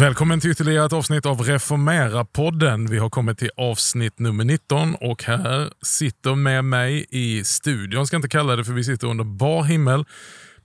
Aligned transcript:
Välkommen 0.00 0.40
till 0.40 0.50
ytterligare 0.50 0.86
ett 0.86 0.92
avsnitt 0.92 1.26
av 1.26 1.40
Reformera-podden. 1.40 2.90
Vi 2.90 2.98
har 2.98 3.10
kommit 3.10 3.38
till 3.38 3.50
avsnitt 3.56 4.18
nummer 4.18 4.44
19 4.44 4.94
och 4.94 5.24
här 5.24 5.70
sitter 5.82 6.34
med 6.34 6.64
mig 6.64 7.06
i 7.10 7.44
studion, 7.44 8.06
ska 8.06 8.16
inte 8.16 8.28
kalla 8.28 8.56
det 8.56 8.64
för 8.64 8.72
vi 8.72 8.84
sitter 8.84 9.06
under 9.06 9.24
bar 9.24 9.62
himmel 9.62 10.04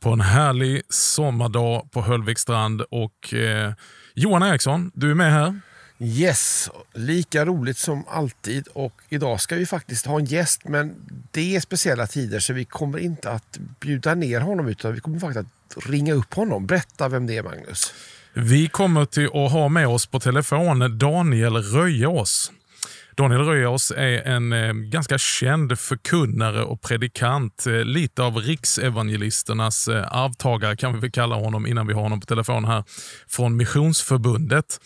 på 0.04 0.09
en 0.09 0.21
härlig 0.21 0.81
sommardag 0.89 1.91
på 1.91 2.01
Höllviksstrand. 2.01 2.81
Och 2.81 3.33
eh, 3.33 3.73
Johan 4.13 4.43
Eriksson, 4.43 4.91
du 4.93 5.11
är 5.11 5.15
med 5.15 5.32
här. 5.32 5.59
Yes, 6.00 6.69
lika 6.93 7.45
roligt 7.45 7.78
som 7.78 8.04
alltid 8.07 8.68
och 8.73 8.93
idag 9.09 9.42
ska 9.42 9.55
vi 9.55 9.65
faktiskt 9.65 10.05
ha 10.05 10.19
en 10.19 10.25
gäst 10.25 10.61
men 10.65 10.95
det 11.31 11.55
är 11.55 11.59
speciella 11.59 12.07
tider 12.07 12.39
så 12.39 12.54
vi 12.54 12.65
kommer 12.65 13.00
inte 13.00 13.31
att 13.31 13.57
bjuda 13.79 14.15
ner 14.15 14.39
honom 14.39 14.68
utan 14.68 14.93
vi 14.93 15.00
kommer 15.00 15.19
faktiskt 15.19 15.47
att 15.78 15.86
ringa 15.86 16.14
upp 16.14 16.33
honom. 16.33 16.65
Berätta 16.65 17.09
vem 17.09 17.28
det 17.28 17.37
är 17.37 17.43
Magnus. 17.43 17.93
Vi 18.33 18.67
kommer 18.67 19.06
till 19.06 19.25
att 19.25 19.51
ha 19.51 19.70
med 19.70 19.87
oss 19.87 20.06
på 20.06 20.20
telefon 20.20 20.97
Daniel 20.97 21.56
Röjeås. 21.56 22.51
Daniel 23.15 23.41
Röjeås 23.41 23.91
är 23.91 24.27
en 24.27 24.53
eh, 24.53 24.73
ganska 24.73 25.17
känd 25.17 25.79
förkunnare 25.79 26.63
och 26.63 26.81
predikant. 26.81 27.67
Eh, 27.67 27.73
lite 27.73 28.23
av 28.23 28.37
riksevangelisternas 28.37 29.87
eh, 29.87 30.07
arvtagare 30.11 30.75
kan 30.75 30.93
vi 30.93 30.99
väl 30.99 31.11
kalla 31.11 31.36
honom 31.36 31.67
innan 31.67 31.87
vi 31.87 31.93
har 31.93 32.02
honom 32.02 32.19
på 32.19 32.25
telefon 32.25 32.66
här. 32.66 32.83
Från 33.27 33.58
Missionsförbundet. 33.58 34.80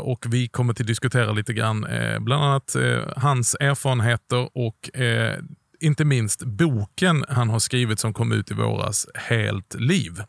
Och 0.00 0.24
Vi 0.28 0.48
kommer 0.48 0.72
att 0.72 0.86
diskutera 0.86 1.32
lite 1.32 1.52
grann 1.52 1.86
bland 2.20 2.44
annat 2.44 2.76
hans 3.16 3.56
erfarenheter 3.60 4.48
och 4.54 4.90
inte 5.80 6.04
minst 6.04 6.44
boken 6.44 7.24
han 7.28 7.50
har 7.50 7.58
skrivit 7.58 8.00
som 8.00 8.14
kom 8.14 8.32
ut 8.32 8.50
i 8.50 8.54
våras, 8.54 9.06
Helt 9.14 9.74
liv. 9.74 10.22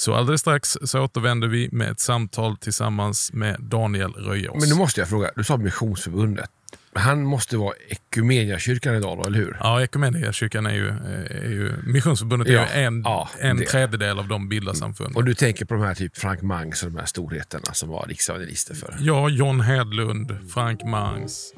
Så 0.00 0.14
alldeles 0.14 0.40
strax 0.40 0.78
så 0.84 1.00
återvänder 1.00 1.48
vi 1.48 1.68
med 1.72 1.90
ett 1.90 2.00
samtal 2.00 2.56
tillsammans 2.56 3.32
med 3.32 3.56
Daniel 3.60 4.12
Röjeås. 4.12 4.60
Men 4.60 4.68
nu 4.68 4.74
måste 4.74 5.00
jag 5.00 5.08
fråga, 5.08 5.30
du 5.36 5.44
sa 5.44 5.56
Missionsförbundet. 5.56 6.50
Han 6.92 7.24
måste 7.24 7.56
vara 7.56 7.74
Ekumeniakyrkan 7.88 8.94
idag 8.94 9.18
då, 9.18 9.24
eller 9.24 9.38
hur? 9.38 9.56
Ja, 9.60 9.82
Ekumeniakyrkan 9.82 10.66
är 10.66 10.74
ju, 10.74 10.88
är 11.28 11.50
ju 11.50 11.72
Missionsförbundet 11.86 12.48
är 12.48 12.52
ja, 12.52 12.66
ju 12.74 12.82
en, 12.82 13.02
ja, 13.02 13.28
en 13.38 13.64
tredjedel 13.66 14.18
av 14.18 14.28
de 14.28 14.48
bildarsamfunden. 14.48 15.16
Och 15.16 15.24
du 15.24 15.34
tänker 15.34 15.64
på 15.64 15.74
de 15.74 15.82
här 15.82 15.94
typ 15.94 16.18
Frank 16.18 16.42
Mangs 16.42 16.82
och 16.82 16.90
de 16.90 16.98
här 16.98 17.06
storheterna 17.06 17.74
som 17.74 17.88
var 17.88 18.06
riksevangelister 18.08 18.74
för? 18.74 18.96
Ja, 19.00 19.28
John 19.28 19.60
Hedlund, 19.60 20.36
Frank 20.54 20.84
Mangs. 20.84 21.52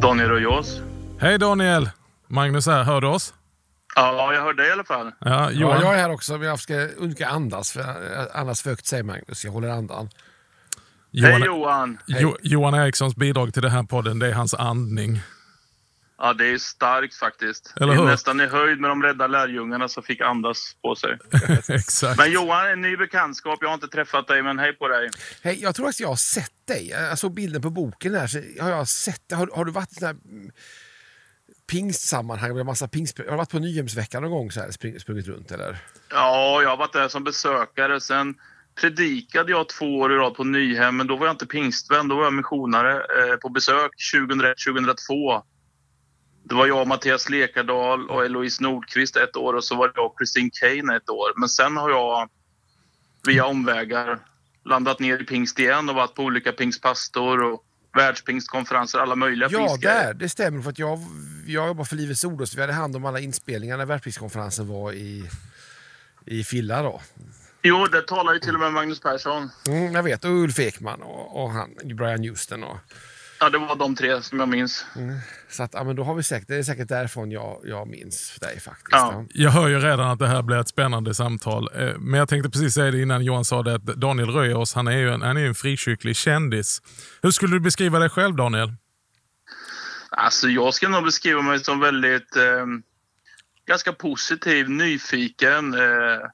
Daniel 0.00 0.28
Röjeås. 0.28 0.80
Hej 1.20 1.38
Daniel! 1.38 1.90
Magnus 2.28 2.66
här, 2.66 2.82
hör 2.84 3.00
du 3.00 3.06
oss? 3.06 3.34
Ja, 3.94 4.34
jag 4.34 4.42
hör 4.42 4.52
dig 4.54 4.68
i 4.68 4.72
alla 4.72 4.84
fall. 4.84 5.12
Ja, 5.20 5.50
Johan. 5.50 5.80
ja, 5.80 5.82
jag 5.82 5.94
är 5.94 5.98
här 5.98 6.10
också, 6.10 6.38
men 6.38 6.48
jag 6.48 6.60
ska 6.60 6.74
undvika 6.74 7.28
andas, 7.28 7.72
för 7.72 7.82
annars 8.34 8.62
för 8.62 8.70
högt 8.70 8.86
säger 8.86 9.02
Magnus. 9.02 9.44
Jag 9.44 9.52
håller 9.52 9.68
andan. 9.68 10.08
Johan, 11.10 11.32
Hej 11.32 11.46
Johan! 11.46 11.98
Jo, 12.06 12.36
Johan 12.42 12.74
Erikssons 12.74 13.16
bidrag 13.16 13.52
till 13.52 13.62
den 13.62 13.70
här 13.70 13.82
podden, 13.82 14.18
det 14.18 14.26
är 14.26 14.32
hans 14.32 14.54
andning. 14.54 15.20
Ja, 16.18 16.32
det 16.32 16.46
är 16.46 16.58
starkt 16.58 17.14
faktiskt. 17.14 17.74
Eller 17.80 17.94
hur? 17.94 18.04
nästan 18.04 18.40
i 18.40 18.46
höjd 18.46 18.80
med 18.80 18.90
de 18.90 19.02
rädda 19.02 19.26
lärjungarna 19.26 19.88
som 19.88 20.02
fick 20.02 20.20
andas 20.20 20.76
på 20.82 20.94
sig. 20.94 21.18
Exakt. 21.68 22.18
Men 22.18 22.32
Johan, 22.32 22.70
en 22.70 22.80
ny 22.80 22.96
bekantskap. 22.96 23.58
Jag 23.60 23.68
har 23.68 23.74
inte 23.74 23.88
träffat 23.88 24.28
dig, 24.28 24.42
men 24.42 24.58
hej 24.58 24.72
på 24.72 24.88
dig. 24.88 25.10
Hej, 25.42 25.62
jag 25.62 25.74
tror 25.74 25.88
att 25.88 26.00
jag 26.00 26.08
har 26.08 26.16
sett 26.16 26.66
dig. 26.68 26.88
Jag 26.88 27.18
såg 27.18 27.34
bilden 27.34 27.62
på 27.62 27.70
boken 27.70 28.12
där. 28.12 28.26
Så 28.26 28.38
har, 28.60 28.70
jag 28.70 28.88
sett, 28.88 29.32
har, 29.32 29.50
har 29.54 29.64
du 29.64 29.72
varit 29.72 30.02
i 30.02 30.04
här 30.04 30.16
pingstsammanhang 31.66 32.54
med 32.54 32.66
massa 32.66 32.88
pingst... 32.88 33.18
Har 33.18 33.24
du 33.24 33.36
varit 33.36 33.50
på 33.50 33.58
Nyhemsveckan 33.58 34.22
någon 34.22 34.32
gång 34.32 34.50
så 34.50 34.60
här, 34.60 34.70
spring, 34.70 35.00
sprungit 35.00 35.26
runt 35.26 35.50
eller? 35.50 35.78
Ja, 36.10 36.62
jag 36.62 36.70
har 36.70 36.76
varit 36.76 36.92
där 36.92 37.08
som 37.08 37.24
besökare. 37.24 38.00
Sen 38.00 38.34
predikade 38.80 39.50
jag 39.50 39.68
två 39.68 39.98
år 39.98 40.12
i 40.12 40.16
rad 40.16 40.34
på 40.34 40.44
Nyhem, 40.44 40.96
men 40.96 41.06
då 41.06 41.16
var 41.16 41.26
jag 41.26 41.34
inte 41.34 41.46
pingstvän, 41.46 42.08
då 42.08 42.16
var 42.16 42.24
jag 42.24 42.32
missionare 42.32 42.92
eh, 42.92 43.36
på 43.36 43.48
besök 43.48 43.90
2001-2002. 44.14 45.42
Det 46.44 46.54
var 46.54 46.66
jag, 46.66 46.86
Mattias 46.86 47.30
Lekardal 47.30 48.10
och 48.10 48.24
Eloise 48.24 48.62
Nordqvist 48.62 49.16
ett 49.16 49.36
år 49.36 49.54
och 49.54 49.64
så 49.64 49.76
var 49.76 49.88
det 49.88 49.92
jag 49.96 50.06
och 50.06 50.14
Christine 50.18 50.50
Kane 50.52 50.96
ett 50.96 51.08
år. 51.08 51.32
Men 51.36 51.48
sen 51.48 51.76
har 51.76 51.90
jag 51.90 52.28
via 53.26 53.46
omvägar 53.46 54.18
landat 54.64 55.00
ner 55.00 55.22
i 55.22 55.24
pingst 55.24 55.58
igen 55.58 55.88
och 55.88 55.94
varit 55.94 56.14
på 56.14 56.22
olika 56.22 56.52
pingstpastor 56.52 57.42
och 57.42 57.65
världspingstkonferenser, 57.96 58.98
alla 58.98 59.16
möjliga 59.16 59.48
Ja, 59.52 59.76
där, 59.80 60.14
det 60.14 60.28
stämmer. 60.28 60.62
För 60.62 60.70
att 60.70 60.78
jag, 60.78 60.98
jag 61.46 61.66
jobbar 61.66 61.84
för 61.84 61.96
Livets 61.96 62.24
Ord 62.24 62.48
så 62.48 62.56
vi 62.56 62.60
hade 62.60 62.72
hand 62.72 62.96
om 62.96 63.04
alla 63.04 63.20
inspelningar 63.20 63.76
när 63.76 63.86
världspingstkonferensen 63.86 64.68
var 64.68 64.92
i, 64.92 65.30
i 66.26 66.44
Filla. 66.44 66.82
Då. 66.82 67.00
Jo, 67.62 67.86
det 67.86 68.02
talar 68.02 68.32
ju 68.34 68.38
till 68.38 68.54
och 68.54 68.60
med 68.60 68.72
Magnus 68.72 69.00
Persson. 69.00 69.50
Mm, 69.68 69.92
jag 69.92 70.02
vet, 70.02 70.24
och 70.24 70.30
Ulf 70.30 70.58
Ekman 70.58 71.02
och, 71.02 71.42
och 71.42 71.50
han, 71.50 71.70
Brian 71.84 72.24
Houston. 72.24 72.64
Och, 72.64 72.76
Ja, 73.40 73.50
det 73.50 73.58
var 73.58 73.76
de 73.76 73.94
tre 73.94 74.22
som 74.22 74.40
jag 74.40 74.48
minns. 74.48 74.86
Mm. 74.96 75.18
Så 75.48 75.62
att, 75.62 75.74
ja, 75.74 75.84
men 75.84 75.96
då 75.96 76.04
har 76.04 76.14
vi 76.14 76.22
säkert, 76.22 76.48
det 76.48 76.56
är 76.56 76.62
säkert 76.62 76.88
därifrån 76.88 77.30
jag, 77.30 77.60
jag 77.64 77.88
minns 77.88 78.38
dig 78.40 78.60
faktiskt. 78.60 78.90
Ja. 78.92 79.24
Jag 79.34 79.50
hör 79.50 79.68
ju 79.68 79.78
redan 79.78 80.10
att 80.10 80.18
det 80.18 80.26
här 80.26 80.42
blir 80.42 80.56
ett 80.56 80.68
spännande 80.68 81.14
samtal. 81.14 81.68
Eh, 81.74 81.98
men 81.98 82.18
jag 82.18 82.28
tänkte 82.28 82.50
precis 82.50 82.74
säga 82.74 82.90
det 82.90 83.02
innan 83.02 83.24
Johan 83.24 83.44
sa 83.44 83.62
det, 83.62 83.74
att 83.74 83.84
Daniel 83.84 84.30
Röjers, 84.30 84.74
han 84.74 84.88
är 84.88 84.98
ju 84.98 85.10
en, 85.10 85.22
han 85.22 85.36
är 85.36 85.46
en 85.46 85.54
frikyrklig 85.54 86.16
kändis. 86.16 86.82
Hur 87.22 87.30
skulle 87.30 87.56
du 87.56 87.60
beskriva 87.60 87.98
dig 87.98 88.08
själv, 88.08 88.36
Daniel? 88.36 88.72
Alltså, 90.10 90.48
jag 90.48 90.74
skulle 90.74 90.92
nog 90.92 91.04
beskriva 91.04 91.42
mig 91.42 91.58
som 91.58 91.80
väldigt 91.80 92.36
eh, 92.36 92.66
ganska 93.66 93.92
positiv, 93.92 94.70
nyfiken, 94.70 95.74
eh, 95.74 96.28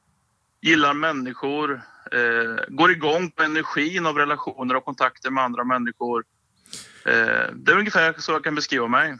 gillar 0.60 0.94
människor, 0.94 1.82
eh, 2.12 2.64
går 2.68 2.90
igång 2.90 3.30
på 3.30 3.42
energin 3.42 4.06
av 4.06 4.18
relationer 4.18 4.76
och 4.76 4.84
kontakter 4.84 5.30
med 5.30 5.44
andra 5.44 5.64
människor. 5.64 6.24
Eh, 7.04 7.54
det 7.54 7.72
är 7.72 7.78
ungefär 7.78 8.14
så 8.18 8.32
jag 8.32 8.44
kan 8.44 8.54
beskriva 8.54 8.88
mig. 8.88 9.18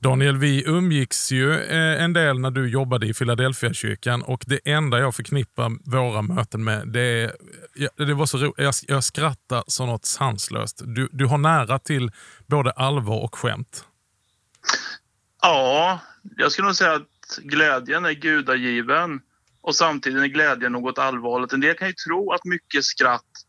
Daniel, 0.00 0.36
vi 0.36 0.64
umgicks 0.66 1.32
ju 1.32 1.52
eh, 1.52 2.02
en 2.02 2.12
del 2.12 2.38
när 2.40 2.50
du 2.50 2.68
jobbade 2.68 3.06
i 3.06 3.14
Philadelphia 3.14 3.72
kyrkan 3.72 4.22
och 4.22 4.44
det 4.46 4.60
enda 4.64 4.98
jag 4.98 5.14
förknippar 5.14 5.90
våra 5.90 6.22
möten 6.22 6.64
med, 6.64 6.88
det, 6.88 7.00
är, 7.00 8.06
det 8.06 8.14
var 8.14 8.26
så 8.26 8.52
jag, 8.56 8.74
jag 8.86 9.04
skrattar 9.04 9.64
så 9.66 9.86
något 9.86 10.04
sanslöst. 10.04 10.82
Du, 10.84 11.08
du 11.12 11.26
har 11.26 11.38
nära 11.38 11.78
till 11.78 12.10
både 12.46 12.70
allvar 12.70 13.20
och 13.20 13.34
skämt. 13.34 13.84
Ja, 15.42 16.00
jag 16.36 16.52
skulle 16.52 16.66
nog 16.66 16.76
säga 16.76 16.92
att 16.92 17.38
glädjen 17.42 18.04
är 18.04 18.12
gudagiven 18.12 19.20
och 19.60 19.74
samtidigt 19.74 20.22
är 20.22 20.26
glädjen 20.26 20.72
något 20.72 20.98
allvarligt. 20.98 21.52
En 21.52 21.60
del 21.60 21.74
kan 21.74 21.88
ju 21.88 21.94
tro 21.94 22.32
att 22.32 22.44
mycket 22.44 22.84
skratt 22.84 23.45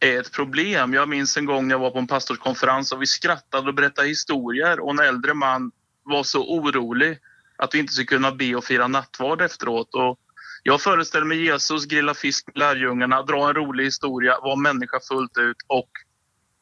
är 0.00 0.20
ett 0.20 0.32
problem. 0.32 0.94
Jag 0.94 1.08
minns 1.08 1.36
en 1.36 1.44
gång 1.44 1.68
när 1.68 1.74
jag 1.74 1.80
var 1.80 1.90
på 1.90 1.98
en 1.98 2.06
pastorskonferens 2.06 2.92
och 2.92 3.02
vi 3.02 3.06
skrattade 3.06 3.68
och 3.68 3.74
berättade 3.74 4.08
historier 4.08 4.80
och 4.80 4.90
en 4.90 4.98
äldre 4.98 5.34
man 5.34 5.72
var 6.02 6.22
så 6.22 6.54
orolig 6.58 7.18
att 7.56 7.74
vi 7.74 7.78
inte 7.78 7.92
skulle 7.92 8.06
kunna 8.06 8.32
be 8.32 8.54
och 8.54 8.64
fira 8.64 8.88
nattvard 8.88 9.42
efteråt. 9.42 9.94
Och 9.94 10.18
jag 10.62 10.80
föreställer 10.80 11.26
mig 11.26 11.44
Jesus 11.44 11.86
grilla 11.86 12.14
fisk 12.14 12.46
med 12.46 12.58
lärjungarna, 12.58 13.22
dra 13.22 13.48
en 13.48 13.54
rolig 13.54 13.84
historia, 13.84 14.40
vara 14.40 14.56
människa 14.56 15.00
fullt 15.08 15.38
ut 15.38 15.56
och 15.66 15.90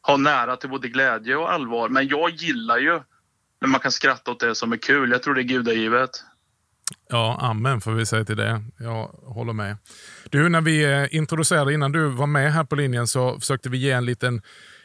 ha 0.01 0.17
nära 0.17 0.55
till 0.55 0.69
både 0.69 0.87
glädje 0.87 1.35
och 1.35 1.51
allvar. 1.51 1.89
Men 1.89 2.07
jag 2.07 2.29
gillar 2.29 2.77
ju 2.77 3.01
när 3.61 3.67
man 3.67 3.79
kan 3.79 3.91
skratta 3.91 4.31
åt 4.31 4.39
det 4.39 4.55
som 4.55 4.71
är 4.73 4.77
kul. 4.77 5.11
Jag 5.11 5.23
tror 5.23 5.35
det 5.35 5.41
är 5.41 5.43
gudagivet. 5.43 6.23
Ja, 7.09 7.37
amen 7.41 7.81
får 7.81 7.91
vi 7.91 8.05
säga 8.05 8.25
till 8.25 8.37
det. 8.37 8.63
Jag 8.79 9.07
håller 9.07 9.53
med. 9.53 9.77
Du, 10.29 10.49
när 10.49 10.61
vi 10.61 10.83
eh, 10.83 11.15
introducerade, 11.15 11.73
innan 11.73 11.91
du 11.91 12.07
var 12.07 12.27
med 12.27 12.53
här 12.53 12.63
på 12.63 12.75
linjen, 12.75 13.07
så 13.07 13.39
försökte 13.39 13.69
vi 13.69 13.77
ge 13.77 13.91
en 13.91 14.05
liten 14.05 14.41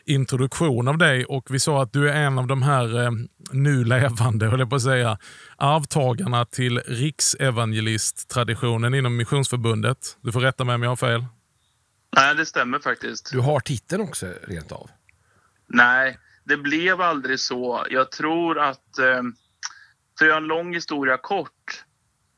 introduktion 0.06 0.88
av 0.88 0.98
dig 0.98 1.24
och 1.24 1.46
vi 1.50 1.60
sa 1.60 1.82
att 1.82 1.92
du 1.92 2.10
är 2.10 2.14
en 2.14 2.38
av 2.38 2.46
de 2.46 2.62
här 2.62 3.04
eh, 3.04 3.10
nu 3.52 3.84
levande, 3.84 4.46
höll 4.50 4.60
jag 4.60 4.70
på 4.70 4.76
att 4.76 4.82
säga, 4.82 5.18
arvtagarna 5.56 6.44
till 6.44 6.78
riksevangelisttraditionen 6.78 8.94
inom 8.94 9.16
Missionsförbundet. 9.16 10.16
Du 10.20 10.32
får 10.32 10.40
rätta 10.40 10.64
mig 10.64 10.74
om 10.74 10.82
jag 10.82 10.90
har 10.90 10.96
fel. 10.96 11.24
Nej, 12.16 12.34
det 12.34 12.46
stämmer 12.46 12.78
faktiskt. 12.78 13.32
Du 13.32 13.40
har 13.40 13.60
titeln 13.60 14.02
också 14.02 14.26
rent 14.42 14.72
av? 14.72 14.90
Nej, 15.66 16.18
det 16.44 16.56
blev 16.56 17.00
aldrig 17.00 17.40
så. 17.40 17.86
Jag 17.90 18.10
tror 18.10 18.58
att, 18.58 18.98
eh, 18.98 19.22
för 20.18 20.24
att 20.24 20.28
göra 20.28 20.36
en 20.36 20.46
lång 20.46 20.74
historia 20.74 21.16
kort, 21.16 21.84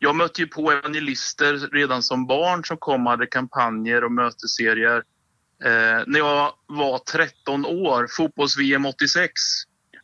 jag 0.07 0.17
mötte 0.17 0.41
ju 0.41 0.47
på 0.47 0.73
evangelister 0.73 1.69
redan 1.73 2.03
som 2.03 2.27
barn 2.27 2.65
som 2.65 2.77
kom 2.77 3.07
och 3.07 3.11
hade 3.11 3.27
kampanjer 3.27 4.05
och 4.05 4.13
mötesserier. 4.13 4.97
Eh, 5.65 6.03
när 6.07 6.19
jag 6.19 6.53
var 6.67 6.99
13 6.99 7.67
år, 7.67 8.07
fotbolls-VM 8.17 8.87
86, 8.87 9.33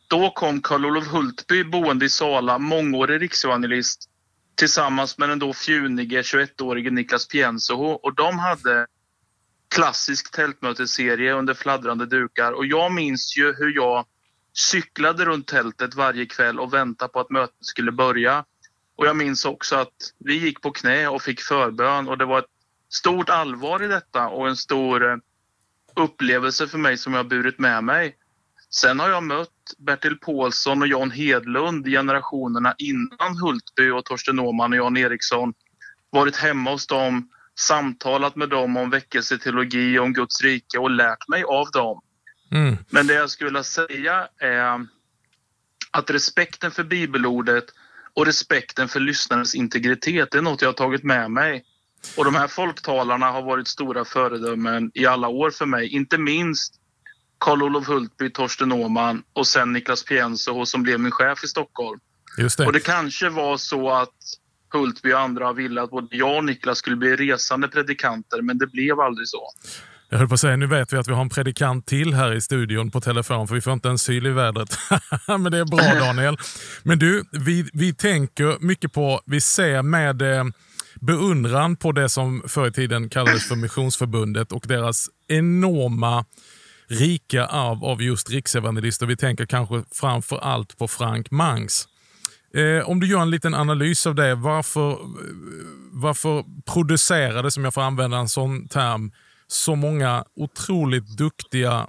då 0.09 0.31
kom 0.31 0.63
Karl-Olof 0.63 1.07
Hultby 1.07 1.65
boende 1.65 2.05
i 2.05 2.09
Sala, 2.09 2.59
mångårig 2.59 3.23
riksevangelist 3.23 4.09
tillsammans 4.55 5.19
med 5.19 5.29
den 5.29 5.39
då 5.39 5.53
fjunige 5.53 6.23
21-årige 6.23 6.91
Niklas 6.91 7.29
Piensoho 7.29 7.87
och 7.87 8.15
de 8.15 8.39
hade 8.39 8.87
klassisk 9.75 10.31
tältmötesserie 10.31 11.33
under 11.33 11.55
fladdrande 11.55 12.07
dukar 12.07 12.53
och 12.53 12.67
jag 12.67 12.93
minns 12.93 13.37
ju 13.37 13.55
hur 13.55 13.75
jag 13.75 14.07
cyklade 14.53 15.25
runt 15.25 15.47
tältet 15.47 15.95
varje 15.95 16.27
kväll 16.27 16.61
och 16.61 16.75
väntade 16.75 17.13
på 17.13 17.21
att 17.21 17.31
mötet 17.31 17.65
skulle 17.65 17.93
börja. 17.93 18.45
Och 18.97 19.07
jag 19.07 19.17
minns 19.17 19.45
också 19.45 19.77
att 19.77 20.13
vi 20.19 20.35
gick 20.35 20.61
på 20.61 20.71
knä 20.71 21.09
och 21.09 21.23
fick 21.23 21.41
förbön 21.41 22.09
och 22.09 22.19
det 22.19 22.25
var 22.25 22.39
ett 22.39 22.51
stort 22.89 23.31
allvar 23.31 23.83
i 23.83 23.87
detta 23.87 24.29
och 24.29 24.49
en 24.49 24.57
stor 24.57 25.11
eh, 25.11 25.17
upplevelse 25.97 26.69
för 26.69 26.79
mig 26.79 26.97
som 26.97 27.15
jag 27.15 27.29
burit 27.29 27.59
med 27.59 27.85
mig. 27.85 28.17
Sen 28.71 29.01
har 29.01 29.09
jag 29.09 29.23
mött 29.23 29.49
Bertil 29.79 30.19
Paulsson 30.19 30.83
och 30.83 30.89
Jan 30.89 31.11
Hedlund 31.11 31.87
generationerna 31.87 32.75
innan 32.79 33.37
Hultby 33.43 33.91
och 33.91 34.05
Torsten 34.05 34.39
Åhman 34.39 34.73
och 34.73 34.79
Jan 34.79 34.97
Eriksson. 34.97 35.55
Varit 36.11 36.37
hemma 36.37 36.71
hos 36.71 36.87
dem, 36.87 37.29
samtalat 37.59 38.37
med 38.37 38.49
dem 38.49 38.77
om 38.77 38.91
väckelseteologi, 38.91 39.99
om 39.99 40.13
Guds 40.13 40.43
rike 40.43 40.79
och 40.79 40.91
lärt 40.91 41.29
mig 41.29 41.45
av 41.45 41.71
dem. 41.71 42.01
Mm. 42.51 42.77
Men 42.91 43.07
det 43.07 43.15
jag 43.15 43.31
skulle 43.31 43.65
säga 43.65 44.29
är 44.39 44.87
att 45.91 46.11
respekten 46.11 46.71
för 46.71 46.85
bibelordet 46.85 47.65
och 48.15 48.27
respekten 48.27 48.89
för 48.89 49.01
lyssnarens 49.01 49.55
integritet 49.55 50.35
är 50.35 50.43
något 50.43 50.63
jag 50.63 50.69
har 50.69 50.73
tagit 50.73 51.05
med 51.05 51.31
mig. 51.31 51.65
Och 52.17 52.25
de 52.25 52.35
här 52.35 52.49
folktalarna 52.49 53.27
har 53.31 53.43
varit 53.43 53.69
stora 53.69 54.05
föredömen 54.05 54.91
i 54.95 55.07
alla 55.07 55.29
år 55.29 55.51
för 55.51 55.67
mig. 55.67 55.89
Inte 55.89 56.19
minst 56.19 56.75
Karl-Olof 57.39 57.89
Hultby, 57.89 58.31
Torsten 58.31 58.73
Åhman 58.73 59.23
och 59.33 59.47
sen 59.47 59.73
Niklas 59.73 60.05
Pienso 60.05 60.67
som 60.67 60.83
blev 60.83 61.01
min 61.01 61.13
chef 61.13 61.45
i 61.45 61.49
Stockholm. 61.49 62.01
Just 62.39 62.59
det. 62.59 62.67
Och 62.67 62.73
det 62.73 62.81
kanske 62.81 63.29
var 63.29 63.57
så 63.57 63.91
att 63.91 64.15
Hultby 64.73 65.13
och 65.13 65.21
andra 65.21 65.53
ville 65.53 65.83
att 65.83 65.91
både 65.91 66.17
jag 66.17 66.37
och 66.37 66.45
Niklas 66.45 66.79
skulle 66.79 66.97
bli 66.97 67.17
resande 67.17 67.69
predikanter, 67.69 68.43
men 68.43 68.59
det 68.59 68.67
blev 68.67 69.01
aldrig 69.01 69.29
så. 69.29 69.51
Jag 70.13 70.19
höll 70.19 70.29
på 70.29 70.35
att 70.35 70.41
säga, 70.41 70.57
nu 70.57 70.67
vet 70.67 70.93
vi 70.93 70.97
att 70.97 71.09
vi 71.09 71.13
har 71.13 71.23
en 71.23 71.29
predikant 71.29 71.87
till 71.87 72.15
här 72.15 72.33
i 72.33 72.41
studion 72.41 72.91
på 72.91 73.01
telefon, 73.01 73.49
för 73.49 73.55
vi 73.55 73.61
får 73.61 73.73
inte 73.73 73.89
en 73.89 73.99
syl 73.99 74.27
i 74.27 74.31
vädret. 74.31 74.79
Men 75.27 75.43
det 75.43 75.59
är 75.59 75.65
bra 75.65 76.07
Daniel. 76.07 76.37
Men 76.83 76.99
du, 76.99 77.25
vi, 77.31 77.71
vi 77.73 77.95
tänker 77.95 78.57
mycket 78.61 78.93
på, 78.93 79.21
vi 79.27 79.41
ser 79.41 79.83
med 79.83 80.23
eh, 80.23 80.45
beundran 81.01 81.77
på 81.77 81.93
det 81.93 82.09
som 82.09 82.43
förr 82.49 82.69
i 82.69 82.73
tiden 82.73 83.09
kallades 83.09 83.49
för 83.49 83.57
Missionsförbundet 83.57 84.53
och 84.53 84.65
deras 84.69 85.09
enorma 85.29 86.25
rika 86.89 87.47
arv 87.47 87.85
av 87.85 88.03
just 88.03 88.31
riksevangelister. 88.31 89.07
Vi 89.07 89.17
tänker 89.17 89.47
kanske 89.47 89.83
framför 89.93 90.39
allt 90.39 90.79
på 90.79 90.89
Frank 90.89 91.31
Mangs. 91.31 91.89
Eh, 92.55 92.89
om 92.89 93.01
du 93.01 93.07
gör 93.07 93.21
en 93.21 93.31
liten 93.31 93.55
analys 93.55 94.07
av 94.07 94.15
det, 94.15 94.35
varför, 94.35 94.91
eh, 94.91 94.97
varför 95.93 96.45
producerade, 96.73 97.51
som 97.51 97.65
jag 97.65 97.75
får 97.75 97.83
använda 97.83 98.17
en 98.17 98.29
sån 98.29 98.69
term, 98.69 99.13
så 99.53 99.75
många 99.75 100.25
otroligt 100.37 101.17
duktiga, 101.19 101.89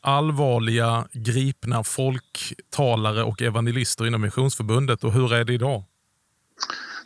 allvarliga, 0.00 1.06
gripna 1.12 1.84
folktalare 1.84 3.22
och 3.22 3.42
evangelister 3.42 4.06
inom 4.06 4.20
Missionsförbundet 4.20 5.04
och 5.04 5.12
hur 5.12 5.32
är 5.32 5.44
det 5.44 5.52
idag? 5.52 5.84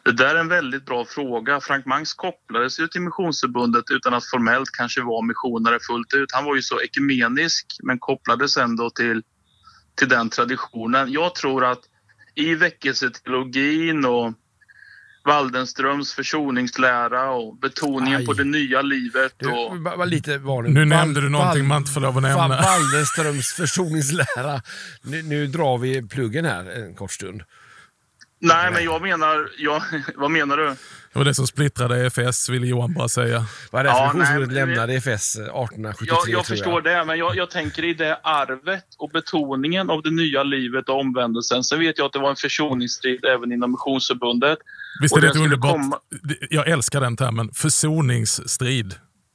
Det 0.04 0.12
där 0.12 0.34
är 0.34 0.40
en 0.40 0.48
väldigt 0.48 0.86
bra 0.86 1.04
fråga. 1.04 1.60
Frank 1.60 1.86
Mangs 1.86 2.14
kopplades 2.14 2.80
ju 2.80 2.88
till 2.88 3.00
Missionsförbundet 3.00 3.84
utan 3.90 4.14
att 4.14 4.24
formellt 4.30 4.70
kanske 4.70 5.02
vara 5.02 5.26
missionare 5.26 5.78
fullt 5.80 6.14
ut. 6.14 6.32
Han 6.32 6.44
var 6.44 6.54
ju 6.54 6.62
så 6.62 6.80
ekumenisk 6.80 7.66
men 7.82 7.98
kopplades 7.98 8.56
ändå 8.56 8.90
till, 8.90 9.22
till 9.94 10.08
den 10.08 10.30
traditionen. 10.30 11.12
Jag 11.12 11.34
tror 11.34 11.64
att 11.64 11.80
i 12.34 12.54
väckelseteologin 12.54 14.04
och 14.04 14.32
Waldenströms 15.26 16.14
försoningslära 16.14 17.30
och 17.30 17.56
betoningen 17.56 18.18
Aj. 18.18 18.26
på 18.26 18.32
det 18.32 18.44
nya 18.44 18.82
livet. 18.82 19.32
Och... 19.42 19.98
Du, 19.98 20.06
lite 20.06 20.38
varning. 20.38 20.74
Nu 20.74 20.84
nämnde 20.84 21.20
du 21.20 21.28
någonting 21.28 21.62
Val 21.62 21.68
man 21.68 21.78
inte 21.78 21.92
får 21.92 22.00
lov 22.00 22.16
att 22.16 22.22
nämna. 22.22 22.48
Waldenströms 22.48 23.52
försoningslära. 23.52 24.62
Nu, 25.02 25.22
nu 25.22 25.46
drar 25.46 25.78
vi 25.78 26.08
pluggen 26.08 26.44
här 26.44 26.84
en 26.84 26.94
kort 26.94 27.12
stund. 27.12 27.42
Nej, 28.40 28.70
men 28.72 28.84
jag 28.84 29.02
menar... 29.02 29.50
Jag, 29.58 29.82
vad 30.16 30.30
menar 30.30 30.56
du? 30.56 30.76
Det 31.16 31.20
var 31.20 31.24
det 31.24 31.34
som 31.34 31.46
splittrade 31.46 32.06
EFS, 32.06 32.48
ville 32.48 32.66
Johan 32.66 32.94
bara 32.94 33.08
säga. 33.08 33.46
Vad 33.70 33.80
är 33.80 33.84
det 33.84 33.90
för 33.90 33.98
ja, 33.98 34.12
nej, 34.38 34.46
lämnade 34.46 34.94
EFS 34.94 35.36
1873? 35.36 36.06
Jag, 36.08 36.28
jag 36.28 36.46
förstår 36.46 36.72
jag. 36.72 36.84
det, 36.84 37.04
men 37.04 37.18
jag, 37.18 37.36
jag, 37.36 37.50
tänker 37.50 37.84
i 37.84 37.94
det 37.94 38.16
arvet 38.22 38.84
och 38.98 39.10
betoningen 39.10 39.90
av 39.90 40.02
det 40.02 40.10
nya 40.10 40.42
livet 40.42 40.88
och 40.88 41.00
omvändelsen. 41.00 41.64
Sen 41.64 41.78
vet 41.78 41.98
jag 41.98 42.06
att 42.06 42.12
det 42.12 42.18
var 42.18 42.30
en 42.30 42.36
försoningsstrid 42.36 43.24
även 43.24 43.52
inom 43.52 43.70
Missionsförbundet. 43.70 44.58
Visst 45.02 45.16
är 45.16 45.20
det 45.20 45.38
underbart... 45.38 45.72
Komma... 45.72 45.98
Jag 46.50 46.68
älskar 46.68 47.00
den 47.00 47.16
termen, 47.16 47.50
försoningsstrid. 47.54 48.94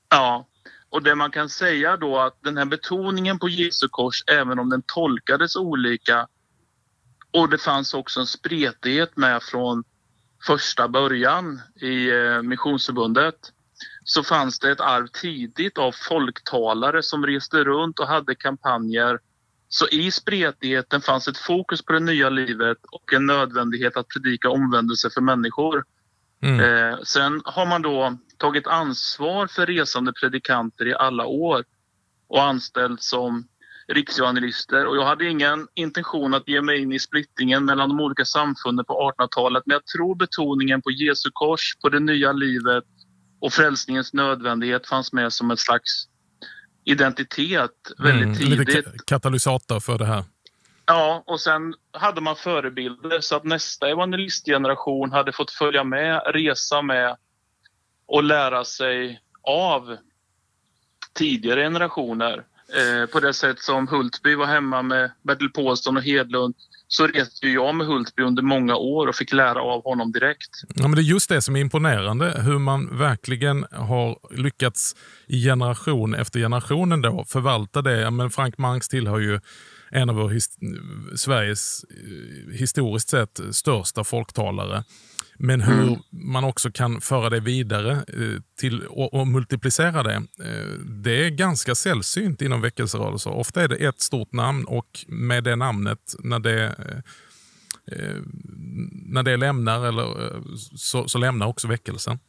Ja, 0.09 0.47
och 0.89 1.03
det 1.03 1.15
man 1.15 1.31
kan 1.31 1.49
säga 1.49 1.97
då 1.97 2.19
att 2.19 2.37
den 2.43 2.57
här 2.57 2.65
betoningen 2.65 3.39
på 3.39 3.49
Jesu 3.49 3.87
kors, 3.91 4.23
även 4.27 4.59
om 4.59 4.69
den 4.69 4.83
tolkades 4.85 5.55
olika, 5.55 6.27
och 7.31 7.49
det 7.49 7.57
fanns 7.57 7.93
också 7.93 8.19
en 8.19 8.27
spretighet 8.27 9.17
med 9.17 9.43
från 9.43 9.83
första 10.45 10.87
början 10.87 11.61
i 11.75 12.09
eh, 12.09 12.41
Missionsförbundet 12.41 13.35
så 14.03 14.23
fanns 14.23 14.59
det 14.59 14.71
ett 14.71 14.81
arv 14.81 15.07
tidigt 15.07 15.77
av 15.77 15.91
folktalare 16.09 17.03
som 17.03 17.25
reste 17.25 17.63
runt 17.63 17.99
och 17.99 18.07
hade 18.07 18.35
kampanjer. 18.35 19.19
Så 19.69 19.87
i 19.87 20.11
spretigheten 20.11 21.01
fanns 21.01 21.27
ett 21.27 21.37
fokus 21.37 21.81
på 21.81 21.93
det 21.93 21.99
nya 21.99 22.29
livet 22.29 22.77
och 22.91 23.13
en 23.13 23.25
nödvändighet 23.25 23.97
att 23.97 24.07
predika 24.07 24.49
omvändelse 24.49 25.09
för 25.09 25.21
människor. 25.21 25.83
Mm. 26.41 26.59
Eh, 26.59 26.99
sen 27.03 27.41
har 27.45 27.65
man 27.65 27.81
då 27.81 28.17
tagit 28.37 28.67
ansvar 28.67 29.47
för 29.47 29.65
resande 29.65 30.13
predikanter 30.13 30.87
i 30.87 30.93
alla 30.93 31.25
år 31.25 31.63
och 32.27 32.43
anställt 32.43 33.01
som 33.01 33.47
riksjournalister 33.93 34.85
och 34.87 34.97
jag 34.97 35.05
hade 35.05 35.29
ingen 35.29 35.67
intention 35.73 36.33
att 36.33 36.47
ge 36.47 36.61
mig 36.61 36.81
in 36.81 36.91
i 36.91 36.99
splittringen 36.99 37.65
mellan 37.65 37.89
de 37.89 37.99
olika 37.99 38.25
samfunden 38.25 38.85
på 38.85 39.13
1800-talet 39.19 39.63
men 39.65 39.73
jag 39.73 39.85
tror 39.85 40.15
betoningen 40.15 40.81
på 40.81 40.91
Jesu 40.91 41.29
kors, 41.33 41.75
på 41.81 41.89
det 41.89 41.99
nya 41.99 42.31
livet 42.31 42.83
och 43.41 43.53
frälsningens 43.53 44.13
nödvändighet 44.13 44.87
fanns 44.87 45.13
med 45.13 45.33
som 45.33 45.51
ett 45.51 45.59
slags 45.59 46.07
identitet 46.83 47.71
väldigt 47.97 48.23
mm, 48.23 48.35
tidigt. 48.35 48.75
Lite 48.75 48.91
katalysator 49.05 49.79
för 49.79 49.97
det 49.97 50.05
här. 50.05 50.23
Ja, 50.85 51.23
och 51.27 51.39
sen 51.39 51.73
hade 51.91 52.21
man 52.21 52.35
förebilder 52.35 53.19
så 53.19 53.35
att 53.35 53.43
nästa 53.43 53.89
evangelistgeneration 53.89 55.11
hade 55.11 55.31
fått 55.31 55.51
följa 55.51 55.83
med, 55.83 56.21
resa 56.25 56.81
med 56.81 57.17
och 58.05 58.23
lära 58.23 58.63
sig 58.65 59.21
av 59.43 59.97
tidigare 61.13 61.61
generationer. 61.61 62.45
Eh, 62.77 63.05
på 63.05 63.19
det 63.19 63.33
sätt 63.33 63.59
som 63.59 63.87
Hultby 63.87 64.35
var 64.35 64.45
hemma 64.45 64.81
med 64.81 65.11
Bertil 65.23 65.49
Paulsson 65.49 65.97
och 65.97 66.03
Hedlund 66.03 66.55
så 66.87 67.07
reste 67.07 67.47
jag 67.47 67.75
med 67.75 67.87
Hultby 67.87 68.23
under 68.23 68.43
många 68.43 68.75
år 68.75 69.07
och 69.07 69.15
fick 69.15 69.33
lära 69.33 69.61
av 69.61 69.83
honom 69.83 70.11
direkt. 70.11 70.49
Ja, 70.75 70.81
men 70.87 70.91
det 70.91 71.01
är 71.01 71.03
just 71.03 71.29
det 71.29 71.41
som 71.41 71.55
är 71.55 71.59
imponerande, 71.59 72.41
hur 72.41 72.59
man 72.59 72.97
verkligen 72.97 73.65
har 73.71 74.17
lyckats 74.31 74.95
i 75.27 75.43
generation 75.43 76.15
efter 76.15 76.39
generation 76.39 76.91
ändå 76.91 77.25
förvalta 77.27 77.81
det. 77.81 78.11
Men 78.11 78.29
Frank 78.29 78.57
Mangs 78.57 78.89
tillhör 78.89 79.19
ju 79.19 79.39
en 79.91 80.09
av 80.09 80.15
vår 80.15 80.29
his 80.29 80.49
Sveriges 81.15 81.85
eh, 81.89 82.59
historiskt 82.59 83.09
sett 83.09 83.39
största 83.51 84.03
folktalare. 84.03 84.83
Men 85.43 85.61
hur 85.61 85.87
mm. 85.87 85.99
man 86.11 86.43
också 86.43 86.71
kan 86.71 87.01
föra 87.01 87.29
det 87.29 87.39
vidare 87.39 87.91
eh, 87.91 88.41
till, 88.59 88.85
och, 88.85 89.13
och, 89.13 89.27
multiplicera 89.27 90.03
det, 90.03 90.13
eh, 90.13 90.79
det 90.79 91.25
är 91.25 91.29
ganska 91.29 91.75
sällsynt 91.75 92.41
inom 92.41 92.61
väckelserörelser. 92.61 93.31
Ofta 93.31 93.63
är 93.63 93.67
det 93.67 93.75
ett 93.75 94.01
stort 94.01 94.33
namn 94.33 94.65
och 94.65 95.05
med 95.07 95.43
det 95.43 95.55
namnet, 95.55 96.15
när 96.19 96.39
det, 96.39 96.63
eh, 97.91 98.21
när 99.05 99.23
det 99.23 99.37
lämnar, 99.37 99.87
eller, 99.87 100.05
så, 100.77 101.07
så 101.07 101.17
lämnar 101.17 101.47
också 101.47 101.67
väckelsen. 101.67 102.19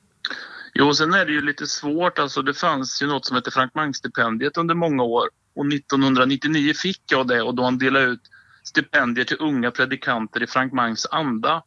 Jo, 0.74 0.94
sen 0.94 1.14
är 1.14 1.26
det 1.26 1.32
ju 1.32 1.40
lite 1.40 1.66
svårt. 1.66 2.18
Alltså, 2.18 2.42
det 2.42 2.54
fanns 2.54 3.02
ju 3.02 3.06
något 3.06 3.26
som 3.26 3.36
heter 3.36 3.50
Frank 3.50 3.74
Mang-stipendiet 3.74 4.56
under 4.56 4.74
många 4.74 5.02
år. 5.02 5.28
Och 5.54 5.66
1999 5.66 6.72
fick 6.74 7.02
jag 7.10 7.28
det 7.28 7.42
och 7.42 7.54
då 7.54 7.64
han 7.64 7.78
delade 7.78 8.06
ut 8.06 8.20
stipendier 8.64 9.24
till 9.24 9.36
unga 9.40 9.70
predikanter 9.70 10.42
i 10.42 10.46
Frank 10.46 10.72
Mangs 10.72 11.06
anda. 11.10 11.62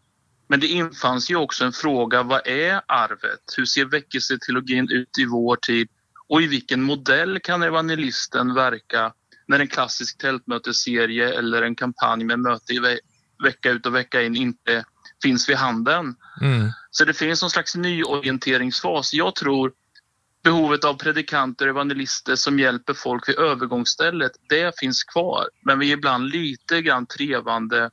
Men 0.47 0.59
det 0.59 0.67
infanns 0.67 1.31
ju 1.31 1.35
också 1.35 1.65
en 1.65 1.73
fråga, 1.73 2.23
vad 2.23 2.47
är 2.47 2.81
arvet? 2.87 3.53
Hur 3.57 3.65
ser 3.65 3.85
väckelseteologin 3.85 4.91
ut 4.91 5.17
i 5.19 5.25
vår 5.25 5.55
tid? 5.55 5.87
Och 6.27 6.41
i 6.41 6.47
vilken 6.47 6.81
modell 6.81 7.39
kan 7.39 7.63
evangelisten 7.63 8.53
verka 8.53 9.13
när 9.47 9.59
en 9.59 9.67
klassisk 9.67 10.17
tältmötesserie 10.17 11.33
eller 11.33 11.61
en 11.61 11.75
kampanj 11.75 12.23
med 12.23 12.39
möte 12.39 12.73
i 12.73 12.79
ve 12.79 12.99
vecka 13.43 13.71
ut 13.71 13.85
och 13.85 13.95
vecka 13.95 14.21
in 14.21 14.35
inte 14.35 14.85
finns 15.23 15.49
vid 15.49 15.55
handen? 15.55 16.15
Mm. 16.41 16.71
Så 16.91 17.05
det 17.05 17.13
finns 17.13 17.41
någon 17.41 17.49
slags 17.49 17.75
nyorienteringsfas. 17.75 19.13
Jag 19.13 19.35
tror 19.35 19.73
behovet 20.43 20.83
av 20.83 20.93
predikanter 20.93 21.65
och 21.65 21.69
evangelister 21.69 22.35
som 22.35 22.59
hjälper 22.59 22.93
folk 22.93 23.29
vid 23.29 23.39
övergångsstället, 23.39 24.31
det 24.49 24.79
finns 24.79 25.03
kvar. 25.03 25.49
Men 25.61 25.79
vi 25.79 25.89
är 25.89 25.93
ibland 25.97 26.29
lite 26.29 26.81
grann 26.81 27.05
trevande 27.05 27.89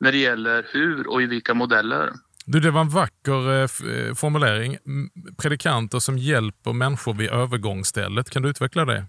när 0.00 0.12
det 0.12 0.18
gäller 0.18 0.66
hur 0.72 1.06
och 1.06 1.22
i 1.22 1.26
vilka 1.26 1.54
modeller. 1.54 2.12
Du, 2.44 2.60
det 2.60 2.70
var 2.70 2.80
en 2.80 2.88
vacker 2.88 3.52
eh, 3.52 3.62
eh 3.62 4.14
formulering. 4.14 4.78
Predikanter 5.38 5.98
som 5.98 6.18
hjälper 6.18 6.72
människor 6.72 7.14
vid 7.14 7.30
övergångsstället. 7.30 8.30
Kan 8.30 8.42
du 8.42 8.48
utveckla 8.48 8.84
det? 8.84 9.06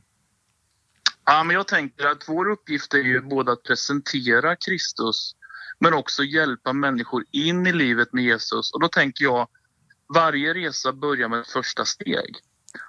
Ja, 1.26 1.44
men 1.44 1.56
jag 1.56 1.68
tänker 1.68 2.06
att 2.06 2.24
vår 2.28 2.50
uppgift 2.50 2.94
är 2.94 2.98
ju 2.98 3.22
både 3.22 3.52
att 3.52 3.64
presentera 3.64 4.56
Kristus 4.56 5.36
men 5.80 5.94
också 5.94 6.24
hjälpa 6.24 6.74
människor 6.74 7.24
in 7.32 7.68
i 7.68 7.74
livet 7.74 8.14
med 8.14 8.24
Jesus. 8.24 8.72
Och 8.74 8.80
då 8.80 8.88
tänker 8.88 9.24
jag, 9.24 9.48
varje 10.14 10.54
resa 10.54 10.94
börjar 10.94 11.30
med 11.30 11.40
ett 11.40 11.48
första 11.48 11.86
steg. 11.86 12.36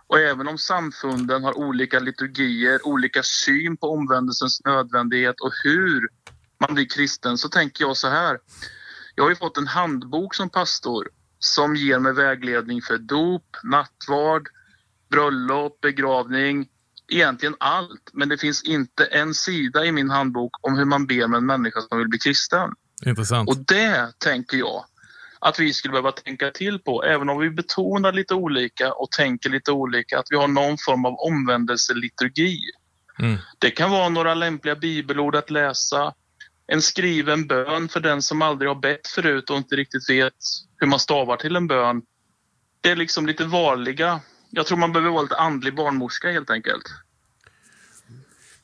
Och 0.07 0.19
även 0.19 0.49
om 0.49 0.59
samfunden 0.59 1.45
har 1.45 1.59
olika 1.59 1.99
liturgier, 1.99 2.87
olika 2.87 3.23
syn 3.23 3.77
på 3.77 3.91
omvändelsens 3.91 4.65
nödvändighet 4.65 5.41
och 5.41 5.53
hur 5.65 6.09
man 6.61 6.75
blir 6.75 6.89
kristen 6.89 7.39
så 7.39 7.49
tänker 7.49 7.85
jag 7.85 7.97
så 7.97 8.09
här. 8.09 8.39
Jag 9.15 9.25
har 9.25 9.31
ju 9.31 9.37
fått 9.37 9.57
en 9.57 9.67
handbok 9.67 10.35
som 10.35 10.51
pastor 10.51 11.09
som 11.39 11.77
ger 11.77 11.99
mig 11.99 12.13
vägledning 12.13 12.83
för 12.83 12.99
dop, 12.99 13.57
nattvard, 13.63 14.49
bröllop, 15.11 15.81
begravning, 15.81 16.69
egentligen 17.09 17.55
allt. 17.61 18.11
Men 18.13 18.29
det 18.29 18.39
finns 18.39 18.63
inte 18.63 19.05
en 19.05 19.35
sida 19.35 19.85
i 19.85 19.93
min 19.93 20.11
handbok 20.11 20.67
om 20.67 20.79
hur 20.79 20.85
man 20.85 21.07
ber 21.07 21.27
med 21.27 21.39
en 21.39 21.47
människa 21.47 21.81
som 21.81 21.99
vill 21.99 22.09
bli 22.09 22.19
kristen. 22.19 22.71
Intressant. 23.07 23.49
Och 23.49 23.57
det 23.57 24.13
tänker 24.19 24.57
jag 24.57 24.85
att 25.41 25.59
vi 25.59 25.73
skulle 25.73 25.93
behöva 25.93 26.13
tänka 26.13 26.51
till 26.51 26.79
på, 26.79 27.05
även 27.05 27.29
om 27.29 27.39
vi 27.39 27.51
betonar 27.51 28.13
lite 28.13 28.35
olika 28.35 28.93
och 28.93 29.11
tänker 29.11 29.51
lite 29.51 29.73
olika, 29.73 30.19
att 30.19 30.27
vi 30.31 30.37
har 30.37 30.49
någon 30.49 30.77
form 30.79 31.05
av 31.05 31.15
omvändelseliturgi. 31.15 32.59
Mm. 33.19 33.37
Det 33.59 33.71
kan 33.71 33.91
vara 33.91 34.09
några 34.09 34.35
lämpliga 34.35 34.77
bibelord 34.77 35.37
att 35.37 35.51
läsa, 35.51 36.15
en 36.73 36.83
skriven 36.83 37.47
bön 37.47 37.89
för 37.89 38.01
den 38.01 38.23
som 38.23 38.43
aldrig 38.43 38.71
har 38.71 38.81
bett 38.81 39.07
förut 39.07 39.51
och 39.51 39.57
inte 39.57 39.77
riktigt 39.77 40.11
vet 40.11 40.35
hur 40.77 40.87
man 40.87 40.99
stavar 40.99 41.37
till 41.37 41.57
en 41.57 41.67
bön. 41.67 42.03
Det 42.81 42.91
är 42.91 42.97
liksom 42.97 43.27
lite 43.27 43.45
vanliga. 43.45 44.21
Jag 44.51 44.67
tror 44.67 44.79
man 44.79 44.93
behöver 44.93 45.11
vara 45.11 45.23
lite 45.23 45.37
andlig 45.37 45.75
barnmorska 45.75 46.31
helt 46.31 46.51
enkelt. 46.51 46.83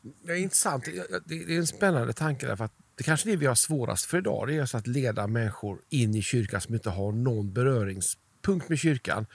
Det 0.02 0.32
är 0.32 0.37
intressant. 0.37 0.88
Det 1.25 1.34
är 1.34 1.58
en 1.58 1.66
spännande 1.66 2.12
tanke. 2.12 2.46
Därför 2.46 2.64
att 2.64 2.75
det 2.94 3.04
kanske 3.04 3.28
är 3.28 3.30
det 3.30 3.37
vi 3.37 3.46
har 3.46 3.54
svårast 3.54 4.06
för 4.06 4.18
idag. 4.18 4.49
Det 4.49 4.54
är 4.54 4.76
att 4.76 4.87
leda 4.87 5.26
människor 5.26 5.78
in 5.88 6.14
i 6.14 6.23
kyrkan 6.23 6.61
som 6.61 6.75
inte 6.75 6.90
har 6.90 7.12
någon 7.12 7.52
beröringspunkt 7.52 8.68
med 8.68 8.78
kyrkan. 8.78 9.26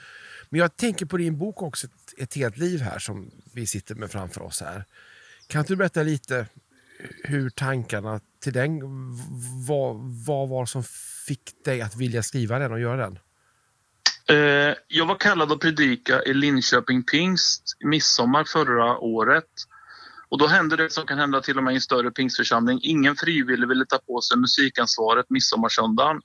Men 0.48 0.60
jag 0.60 0.76
tänker 0.76 1.06
på 1.06 1.16
din 1.16 1.38
bok 1.38 1.62
också, 1.62 1.86
ett, 1.86 2.18
ett 2.18 2.34
helt 2.34 2.56
liv 2.56 2.80
här 2.80 2.98
som 2.98 3.30
vi 3.54 3.66
sitter 3.66 3.94
med 3.94 4.10
framför 4.10 4.42
oss 4.42 4.60
här. 4.60 4.84
Kan 5.46 5.64
du 5.68 5.76
berätta 5.76 6.02
lite 6.02 6.46
hur 7.24 7.50
tankarna 7.50 8.20
till 8.42 8.52
den, 8.52 8.80
vad, 9.68 9.96
vad 10.26 10.48
var 10.48 10.60
det 10.62 10.66
som 10.66 10.82
fick 11.26 11.64
dig 11.64 11.80
att 11.80 11.96
vilja 11.96 12.22
skriva 12.22 12.58
den 12.58 12.72
och 12.72 12.80
göra 12.80 12.96
den? 12.96 13.18
Eh, 14.28 14.74
jag 14.88 15.06
var 15.06 15.14
kallad 15.14 15.52
att 15.52 15.60
predika 15.60 16.22
i 16.22 16.34
Linköping 16.34 17.02
pingst 17.02 17.62
midsommar 17.84 18.44
förra 18.44 18.98
året. 18.98 19.48
Och 20.28 20.38
då 20.38 20.46
hände 20.46 20.76
det 20.76 20.90
som 20.90 21.06
kan 21.06 21.18
hända 21.18 21.40
till 21.40 21.58
och 21.58 21.64
med 21.64 21.72
i 21.72 21.74
en 21.74 21.80
större 21.80 22.10
pingstförsamling. 22.10 22.80
Ingen 22.82 23.16
frivillig 23.16 23.68
ville 23.68 23.86
ta 23.86 23.98
på 23.98 24.20
sig 24.20 24.38
musikansvaret 24.38 25.26
midsommarsöndagen. 25.28 26.20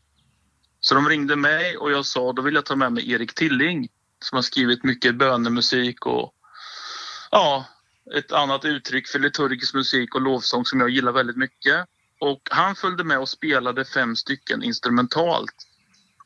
Så 0.80 0.96
de 0.96 1.10
ringde 1.10 1.36
mig 1.36 1.78
och 1.78 1.92
jag 1.92 2.06
sa 2.06 2.34
då 2.34 2.42
vill 2.42 2.56
jag 2.56 2.66
ta 2.66 2.76
med 2.76 2.94
mig 2.94 3.12
Erik 3.12 3.34
Tilling 3.34 3.88
som 4.20 4.36
har 4.36 4.42
skrivit 4.42 4.84
mycket 4.84 5.16
bönemusik 5.16 6.06
och 6.06 6.34
ja, 7.32 7.66
ett 8.14 8.32
annat 8.32 8.66
uttryck 8.66 9.08
för 9.08 9.20
liturgisk 9.20 9.74
musik 9.74 10.16
och 10.16 10.22
lovsång 10.22 10.66
som 10.66 10.80
jag 10.80 10.90
gillar 10.90 11.12
väldigt 11.12 11.38
mycket. 11.38 11.86
Och 12.20 12.42
han 12.52 12.76
följde 12.76 13.04
med 13.04 13.20
och 13.20 13.30
spelade 13.30 13.86
fem 13.86 14.16
stycken 14.16 14.64
instrumentalt. 14.64 15.56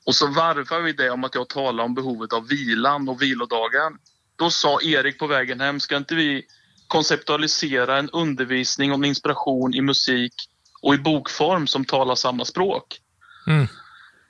Och 0.05 0.15
så 0.15 0.27
varvade 0.27 0.83
vi 0.83 0.93
det 0.93 1.09
om 1.09 1.24
att 1.24 1.36
jag 1.36 1.50
talade 1.50 1.83
om 1.83 1.95
behovet 1.95 2.33
av 2.33 2.48
vilan 2.48 3.09
och 3.09 3.21
vilodagen. 3.21 3.98
Då 4.36 4.50
sa 4.50 4.81
Erik 4.81 5.19
på 5.19 5.27
vägen 5.27 5.59
hem, 5.59 5.79
ska 5.79 5.98
inte 5.98 6.15
vi 6.15 6.45
konceptualisera 6.88 7.98
en 7.98 8.09
undervisning 8.09 8.91
och 8.91 9.05
inspiration 9.05 9.74
i 9.74 9.81
musik 9.81 10.33
och 10.81 10.95
i 10.95 10.98
bokform 10.98 11.67
som 11.67 11.86
talar 11.86 12.15
samma 12.15 12.45
språk. 12.45 13.01
Mm. 13.48 13.67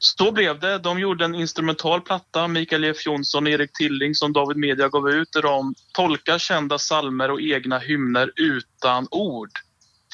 Så 0.01 0.31
blev 0.31 0.59
det. 0.59 0.77
De 0.77 0.99
gjorde 0.99 1.25
en 1.25 1.35
instrumental 1.35 2.01
platta, 2.01 2.47
Mikael 2.47 2.83
F 2.83 3.05
Jonsson 3.05 3.43
och 3.43 3.49
Erik 3.49 3.73
Tilling 3.73 4.15
som 4.15 4.33
David 4.33 4.57
Media 4.57 4.89
gav 4.89 5.09
ut 5.09 5.31
där 5.31 5.41
de 5.41 5.75
tolkar 5.93 6.37
kända 6.37 6.77
salmer 6.77 7.31
och 7.31 7.41
egna 7.41 7.79
hymner 7.79 8.31
utan 8.35 9.07
ord. 9.11 9.49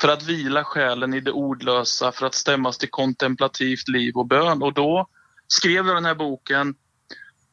För 0.02 0.08
att 0.08 0.24
vila 0.24 0.64
själen 0.64 1.14
i 1.14 1.20
det 1.20 1.32
ordlösa, 1.32 2.12
för 2.12 2.26
att 2.26 2.34
stämmas 2.34 2.78
till 2.78 2.90
kontemplativt 2.90 3.88
liv 3.88 4.16
och 4.16 4.28
bön. 4.28 4.64
Och 4.64 4.74
då 4.74 5.08
skrev 5.48 5.88
jag 5.88 5.98
den 5.98 6.06
här 6.06 6.16
boken 6.16 6.76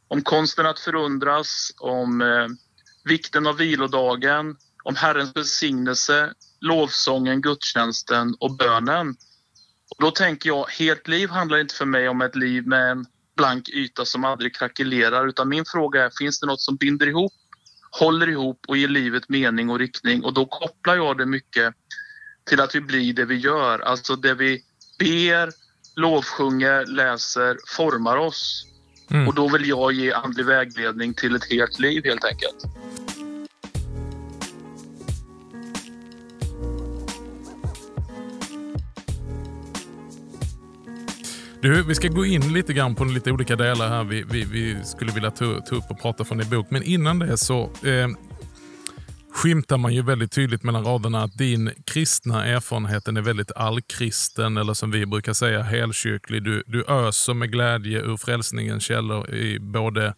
om 0.08 0.22
konsten 0.22 0.66
att 0.66 0.78
förundras, 0.78 1.72
om 1.78 2.20
eh, 2.20 2.46
vikten 3.04 3.46
av 3.46 3.56
vilodagen, 3.56 4.56
om 4.84 4.96
Herrens 4.96 5.36
välsignelse, 5.36 6.32
lovsången, 6.60 7.40
gudstjänsten 7.40 8.34
och 8.40 8.56
bönen. 8.56 9.16
Och 9.96 10.02
då 10.02 10.10
tänker 10.10 10.48
jag, 10.48 10.66
helt 10.70 11.08
liv 11.08 11.28
handlar 11.28 11.58
inte 11.58 11.74
för 11.74 11.84
mig 11.84 12.08
om 12.08 12.20
ett 12.20 12.36
liv 12.36 12.66
med 12.66 12.90
en 12.90 13.06
blank 13.36 13.68
yta 13.68 14.04
som 14.04 14.24
aldrig 14.24 14.56
krackelerar 14.56 15.28
utan 15.28 15.48
min 15.48 15.64
fråga 15.64 16.04
är, 16.04 16.10
finns 16.18 16.40
det 16.40 16.46
något 16.46 16.60
som 16.60 16.76
binder 16.76 17.06
ihop, 17.06 17.32
håller 17.90 18.28
ihop 18.28 18.60
och 18.68 18.76
ger 18.76 18.88
livet 18.88 19.28
mening 19.28 19.70
och 19.70 19.78
riktning? 19.78 20.24
Och 20.24 20.34
då 20.34 20.46
kopplar 20.46 20.96
jag 20.96 21.18
det 21.18 21.26
mycket 21.26 21.74
till 22.44 22.60
att 22.60 22.74
vi 22.74 22.80
blir 22.80 23.12
det 23.12 23.24
vi 23.24 23.36
gör, 23.36 23.78
alltså 23.78 24.16
det 24.16 24.34
vi 24.34 24.62
ber, 24.98 25.50
lovsjunger, 25.96 26.86
läser, 26.86 27.56
formar 27.76 28.16
oss. 28.16 28.66
Mm. 29.10 29.28
Och 29.28 29.34
då 29.34 29.48
vill 29.48 29.68
jag 29.68 29.92
ge 29.92 30.12
andlig 30.12 30.46
vägledning 30.46 31.14
till 31.14 31.34
ett 31.34 31.50
helt 31.50 31.78
liv 31.78 32.04
helt 32.04 32.24
enkelt. 32.24 32.64
Du, 41.62 41.82
vi 41.82 41.94
ska 41.94 42.08
gå 42.08 42.26
in 42.26 42.52
lite 42.52 42.72
grann 42.72 42.94
på 42.94 43.04
lite 43.04 43.32
olika 43.32 43.56
delar 43.56 43.88
här 43.88 44.04
vi, 44.04 44.24
vi, 44.30 44.44
vi 44.44 44.84
skulle 44.84 45.12
vilja 45.12 45.30
ta, 45.30 45.60
ta, 45.60 45.76
upp 45.76 45.90
och 45.90 46.00
prata 46.00 46.24
från 46.24 46.38
din 46.38 46.50
bok. 46.50 46.66
Men 46.70 46.82
innan 46.82 47.18
det 47.18 47.36
så 47.36 47.62
eh, 47.62 48.08
skymtar 49.32 49.76
man 49.78 49.94
ju 49.94 50.02
väldigt 50.02 50.32
tydligt 50.32 50.62
mellan 50.62 50.84
raderna 50.84 51.22
att 51.22 51.38
din 51.38 51.70
kristna 51.86 52.46
erfarenhet 52.46 53.08
är 53.08 53.12
väldigt 53.12 53.52
allkristen 53.52 54.56
eller 54.56 54.74
som 54.74 54.90
vi 54.90 55.06
brukar 55.06 55.32
säga 55.32 55.62
helkyrklig. 55.62 56.42
Du, 56.42 56.62
du 56.66 56.84
öser 56.88 57.34
med 57.34 57.52
glädje 57.52 58.00
ur 58.00 58.16
frälsningens 58.16 58.84
källor 58.84 59.30
i 59.34 59.58
både 59.60 60.14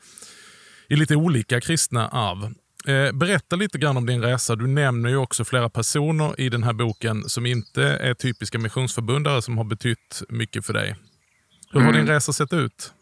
i 0.88 0.96
lite 0.96 1.16
olika 1.16 1.60
kristna 1.60 2.08
arv. 2.08 2.44
Eh, 2.86 3.12
berätta 3.12 3.56
lite 3.56 3.78
grann 3.78 3.96
om 3.96 4.06
din 4.06 4.22
resa. 4.22 4.56
Du 4.56 4.66
nämner 4.66 5.10
ju 5.10 5.16
också 5.16 5.44
flera 5.44 5.68
personer 5.68 6.40
i 6.40 6.48
den 6.48 6.62
här 6.62 6.72
boken 6.72 7.28
som 7.28 7.46
inte 7.46 7.82
är 7.84 8.14
typiska 8.14 8.58
missionsförbundare 8.58 9.42
som 9.42 9.58
har 9.58 9.64
betytt 9.64 10.22
mycket 10.28 10.66
för 10.66 10.72
dig. 10.72 10.96
Hur 11.74 11.80
har 11.80 11.90
mm. 11.90 12.06
din 12.06 12.14
resa 12.14 12.32
sett 12.32 12.52
ut? 12.52 12.92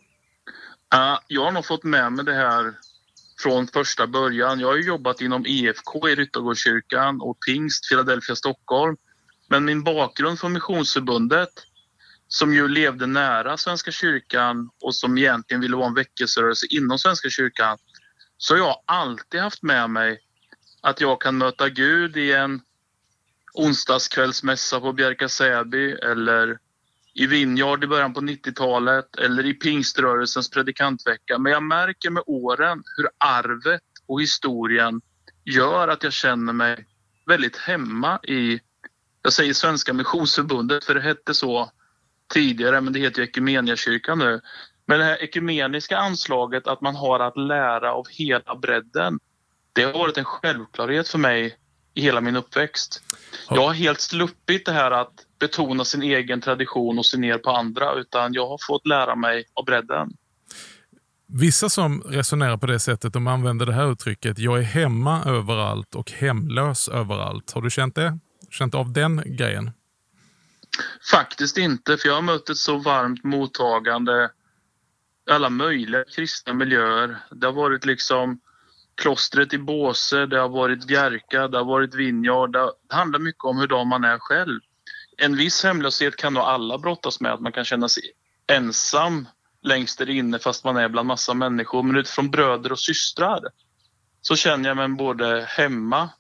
Uh, 0.94 1.18
jag 1.28 1.44
har 1.44 1.52
nog 1.52 1.66
fått 1.66 1.84
med 1.84 2.12
mig 2.12 2.24
det 2.24 2.34
här 2.34 2.74
från 3.42 3.66
första 3.66 4.06
början. 4.06 4.60
Jag 4.60 4.68
har 4.68 4.76
jobbat 4.76 5.20
inom 5.20 5.46
IFK 5.46 6.08
i 6.08 6.14
Ryttargårdskyrkan 6.14 7.20
och 7.20 7.38
Pingst, 7.46 7.88
Philadelphia, 7.88 8.36
Stockholm. 8.36 8.96
Men 9.48 9.64
min 9.64 9.82
bakgrund 9.84 10.40
från 10.40 10.52
Missionsförbundet 10.52 11.48
som 12.28 12.54
ju 12.54 12.68
levde 12.68 13.06
nära 13.06 13.56
Svenska 13.56 13.90
kyrkan 13.90 14.70
och 14.80 14.94
som 14.94 15.18
egentligen 15.18 15.60
ville 15.60 15.76
vara 15.76 15.86
en 15.86 15.94
väckelserörelse 15.94 16.66
inom 16.70 16.98
Svenska 16.98 17.30
kyrkan 17.30 17.78
så 18.38 18.54
har 18.54 18.58
jag 18.58 18.76
alltid 18.86 19.40
haft 19.40 19.62
med 19.62 19.90
mig 19.90 20.20
att 20.80 21.00
jag 21.00 21.20
kan 21.20 21.38
möta 21.38 21.68
Gud 21.68 22.16
i 22.16 22.32
en 22.32 22.60
onsdagskvällsmässa 23.54 24.80
på 24.80 24.92
Bjärka 24.92 25.28
Säby 25.28 25.92
eller 25.92 26.58
i 27.14 27.26
Vinjard 27.26 27.84
i 27.84 27.86
början 27.86 28.14
på 28.14 28.20
90-talet 28.20 29.16
eller 29.16 29.46
i 29.46 29.54
pingströrelsens 29.54 30.50
predikantvecka. 30.50 31.38
Men 31.38 31.52
jag 31.52 31.62
märker 31.62 32.10
med 32.10 32.22
åren 32.26 32.82
hur 32.96 33.08
arvet 33.18 33.82
och 34.06 34.22
historien 34.22 35.00
gör 35.44 35.88
att 35.88 36.02
jag 36.02 36.12
känner 36.12 36.52
mig 36.52 36.86
väldigt 37.26 37.56
hemma 37.56 38.20
i, 38.22 38.60
jag 39.22 39.32
säger 39.32 39.54
Svenska 39.54 39.92
Missionsförbundet 39.92 40.84
för 40.84 40.94
det 40.94 41.00
hette 41.00 41.34
så 41.34 41.70
tidigare 42.32 42.80
men 42.80 42.92
det 42.92 43.00
heter 43.00 43.22
ju 43.22 43.24
Equmeniakyrkan 43.24 44.18
nu. 44.18 44.40
Men 44.86 44.98
det 44.98 45.04
här 45.04 45.22
ekumeniska 45.22 45.98
anslaget 45.98 46.66
att 46.66 46.80
man 46.80 46.96
har 46.96 47.20
att 47.20 47.36
lära 47.36 47.92
av 47.92 48.06
hela 48.10 48.56
bredden. 48.56 49.18
Det 49.72 49.82
har 49.82 49.92
varit 49.92 50.18
en 50.18 50.24
självklarhet 50.24 51.08
för 51.08 51.18
mig 51.18 51.56
i 51.94 52.00
hela 52.00 52.20
min 52.20 52.36
uppväxt. 52.36 53.02
Jag 53.50 53.66
har 53.66 53.72
helt 53.72 54.00
sluppit 54.00 54.66
det 54.66 54.72
här 54.72 54.90
att 54.90 55.12
betona 55.42 55.84
sin 55.84 56.02
egen 56.02 56.40
tradition 56.40 56.98
och 56.98 57.06
se 57.06 57.18
ner 57.18 57.38
på 57.38 57.50
andra 57.50 57.94
utan 57.94 58.34
jag 58.34 58.48
har 58.48 58.58
fått 58.66 58.86
lära 58.86 59.16
mig 59.16 59.44
av 59.54 59.64
bredden. 59.64 60.08
Vissa 61.26 61.68
som 61.68 62.02
resonerar 62.02 62.56
på 62.56 62.66
det 62.66 62.78
sättet 62.78 63.12
de 63.12 63.26
använder 63.26 63.66
det 63.66 63.72
här 63.72 63.92
uttrycket 63.92 64.38
jag 64.38 64.58
är 64.58 64.62
hemma 64.62 65.24
överallt 65.24 65.94
och 65.94 66.10
hemlös 66.10 66.88
överallt. 66.88 67.52
Har 67.52 67.62
du 67.62 67.70
känt 67.70 67.94
det? 67.94 68.18
Känt 68.50 68.74
av 68.74 68.92
den 68.92 69.22
grejen? 69.26 69.70
Faktiskt 71.10 71.58
inte, 71.58 71.96
för 71.96 72.08
jag 72.08 72.14
har 72.14 72.22
mött 72.22 72.48
ett 72.48 72.56
så 72.56 72.76
varmt 72.76 73.24
mottagande 73.24 74.30
alla 75.30 75.50
möjliga 75.50 76.04
kristna 76.04 76.54
miljöer. 76.54 77.16
Det 77.30 77.46
har 77.46 77.52
varit 77.52 77.84
liksom 77.84 78.40
klostret 78.94 79.52
i 79.52 79.58
Båse, 79.58 80.26
det 80.26 80.38
har 80.38 80.48
varit 80.48 80.86
Bjärka, 80.86 81.48
det 81.48 81.58
har 81.58 81.64
varit 81.64 81.94
Vinjard. 81.94 82.52
Det 82.52 82.94
handlar 82.94 83.18
mycket 83.18 83.44
om 83.44 83.58
hur 83.58 83.84
man 83.84 84.04
är 84.04 84.18
själv. 84.18 84.60
En 85.18 85.36
viss 85.36 85.64
hemlöshet 85.64 86.16
kan 86.16 86.34
nog 86.34 86.42
alla 86.42 86.78
brottas 86.78 87.20
med, 87.20 87.32
att 87.32 87.40
man 87.40 87.52
kan 87.52 87.64
känna 87.64 87.88
sig 87.88 88.02
ensam 88.46 89.28
längst 89.62 89.98
där 89.98 90.10
inne 90.10 90.38
fast 90.38 90.64
man 90.64 90.76
är 90.76 90.88
bland 90.88 91.08
massa 91.08 91.34
människor. 91.34 91.82
Men 91.82 91.96
utifrån 91.96 92.30
bröder 92.30 92.72
och 92.72 92.80
systrar 92.80 93.40
så 94.20 94.36
känner 94.36 94.68
jag 94.68 94.76
mig 94.76 94.88
både 94.88 95.46
hemma 95.48 96.10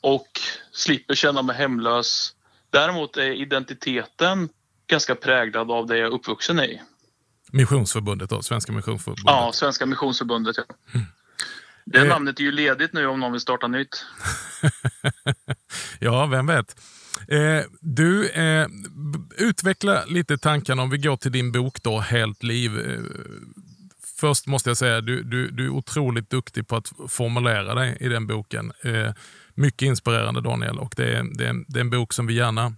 och 0.00 0.40
slipper 0.72 1.14
känna 1.14 1.42
mig 1.42 1.56
hemlös. 1.56 2.34
Däremot 2.70 3.16
är 3.16 3.32
identiteten 3.32 4.48
ganska 4.86 5.14
präglad 5.14 5.70
av 5.70 5.86
det 5.86 5.98
jag 5.98 6.06
är 6.06 6.14
uppvuxen 6.14 6.60
i. 6.60 6.80
Missionsförbundet 7.52 8.30
då? 8.30 8.42
Svenska 8.42 8.72
Missionsförbundet? 8.72 9.24
Ja, 9.26 9.50
Svenska 9.54 9.86
Missionsförbundet. 9.86 10.56
Ja. 10.56 10.64
Mm. 10.94 11.06
Det 11.84 11.98
eh. 11.98 12.08
namnet 12.08 12.40
är 12.40 12.44
ju 12.44 12.52
ledigt 12.52 12.92
nu 12.92 13.06
om 13.06 13.20
någon 13.20 13.32
vill 13.32 13.40
starta 13.40 13.66
nytt. 13.66 14.04
ja, 15.98 16.26
vem 16.26 16.46
vet. 16.46 16.76
Eh, 17.28 17.64
du, 17.80 18.28
eh, 18.28 18.66
utveckla 19.38 20.04
lite 20.04 20.38
tankarna 20.38 20.82
om 20.82 20.90
vi 20.90 20.98
går 20.98 21.16
till 21.16 21.32
din 21.32 21.52
bok 21.52 21.82
då, 21.82 21.98
Helt 21.98 22.42
liv. 22.42 22.78
Eh, 22.78 23.00
först 24.20 24.46
måste 24.46 24.70
jag 24.70 24.76
säga, 24.76 25.00
du, 25.00 25.22
du, 25.22 25.50
du 25.50 25.64
är 25.64 25.70
otroligt 25.70 26.30
duktig 26.30 26.68
på 26.68 26.76
att 26.76 26.92
formulera 27.08 27.74
dig 27.74 27.96
i 28.00 28.08
den 28.08 28.26
boken. 28.26 28.72
Eh, 28.82 29.12
mycket 29.54 29.86
inspirerande 29.86 30.40
Daniel 30.40 30.78
och 30.78 30.94
det 30.96 31.12
är, 31.12 31.26
det, 31.34 31.46
är, 31.46 31.64
det 31.68 31.78
är 31.78 31.80
en 31.80 31.90
bok 31.90 32.12
som 32.12 32.26
vi 32.26 32.34
gärna 32.34 32.74